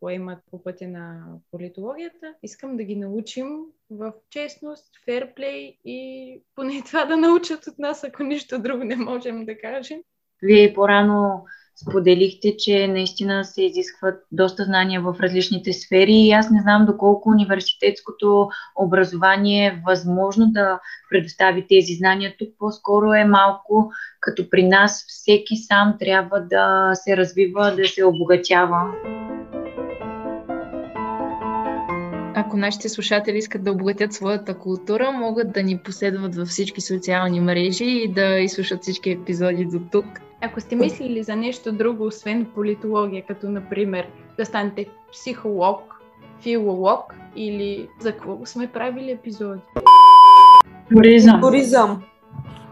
поемат 0.00 0.38
по 0.50 0.62
пътя 0.62 0.88
на 0.88 1.24
политологията, 1.50 2.34
искам 2.42 2.76
да 2.76 2.84
ги 2.84 2.96
научим 2.96 3.46
в 3.90 4.12
честност, 4.30 4.90
ферплей 5.04 5.78
и 5.84 6.40
поне 6.54 6.82
това 6.86 7.04
да 7.04 7.16
научат 7.16 7.66
от 7.66 7.78
нас, 7.78 8.04
ако 8.04 8.22
нищо 8.22 8.58
друго 8.58 8.84
не 8.84 8.96
можем 8.96 9.44
да 9.44 9.58
кажем. 9.58 9.98
Вие 10.42 10.74
по-рано 10.74 11.44
споделихте, 11.82 12.56
че 12.56 12.88
наистина 12.88 13.44
се 13.44 13.62
изискват 13.62 14.14
доста 14.32 14.64
знания 14.64 15.00
в 15.00 15.16
различните 15.20 15.72
сфери 15.72 16.12
и 16.12 16.32
аз 16.32 16.50
не 16.50 16.60
знам 16.60 16.86
доколко 16.86 17.28
университетското 17.28 18.48
образование 18.80 19.66
е 19.66 19.82
възможно 19.86 20.46
да 20.46 20.80
предостави 21.10 21.66
тези 21.68 21.94
знания. 21.94 22.34
Тук 22.38 22.48
по-скоро 22.58 23.12
е 23.12 23.24
малко 23.24 23.90
като 24.20 24.50
при 24.50 24.68
нас 24.68 25.04
всеки 25.08 25.56
сам 25.56 25.96
трябва 26.00 26.40
да 26.40 26.90
се 26.94 27.16
развива, 27.16 27.74
да 27.76 27.88
се 27.88 28.04
обогатява. 28.04 28.92
Ако 32.34 32.56
нашите 32.56 32.88
слушатели 32.88 33.38
искат 33.38 33.64
да 33.64 33.72
обогатят 33.72 34.12
своята 34.12 34.58
култура, 34.58 35.12
могат 35.12 35.52
да 35.52 35.62
ни 35.62 35.78
последват 35.78 36.34
във 36.34 36.48
всички 36.48 36.80
социални 36.80 37.40
мрежи 37.40 37.84
и 37.84 38.12
да 38.12 38.38
изслушат 38.38 38.82
всички 38.82 39.10
епизоди 39.10 39.64
до 39.64 39.80
тук. 39.92 40.27
Ако 40.40 40.60
сте 40.60 40.76
мислили 40.76 41.22
за 41.22 41.36
нещо 41.36 41.72
друго, 41.72 42.06
освен 42.06 42.46
политология, 42.54 43.22
като 43.26 43.48
например 43.48 44.06
да 44.36 44.46
станете 44.46 44.86
психолог, 45.12 46.00
филолог 46.42 47.14
или 47.36 47.88
за 48.00 48.12
какво 48.12 48.46
сме 48.46 48.66
правили 48.66 49.10
епизоди? 49.10 49.60
Туризъм. 50.94 51.40
Туризъм. 51.40 52.02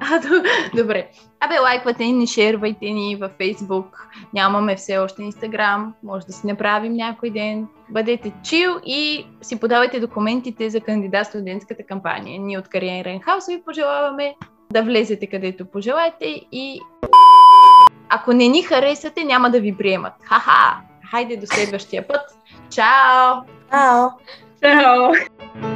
А, 0.01 0.21
добре. 0.77 1.09
Абе, 1.41 1.59
лайквате 1.59 2.05
ни, 2.05 2.27
шервайте 2.27 2.91
ни 2.91 3.17
във 3.17 3.33
Фейсбук. 3.33 4.09
Нямаме 4.35 4.77
все 4.77 4.99
още 4.99 5.23
Инстаграм. 5.23 5.95
Може 6.03 6.27
да 6.27 6.33
си 6.33 6.47
направим 6.47 6.93
някой 6.93 7.31
ден. 7.31 7.67
Бъдете 7.91 8.33
чил 8.43 8.71
и 8.87 9.27
си 9.43 9.61
подавайте 9.61 10.01
документите 10.01 10.71
за 10.71 10.81
кандидат 10.81 11.27
студентската 11.27 11.83
кампания. 11.83 12.41
Ние 12.41 12.59
от 12.59 12.69
Кариерен 12.69 13.21
Хаус 13.21 13.47
ви 13.47 13.63
пожелаваме 13.65 14.35
да 14.73 14.83
влезете 14.83 15.27
където 15.27 15.67
пожелаете 15.67 16.41
и 16.53 16.81
ако 18.09 18.33
не 18.33 18.49
ни 18.49 18.63
харесате, 18.63 19.25
няма 19.25 19.51
да 19.51 19.61
ви 19.61 19.77
приемат. 19.77 20.13
Ха-ха! 20.23 20.81
Хайде 21.11 21.37
до 21.37 21.47
следващия 21.47 22.09
път. 22.09 22.21
Чао! 22.71 23.35
Чао! 23.71 24.09
Чао! 24.63 25.76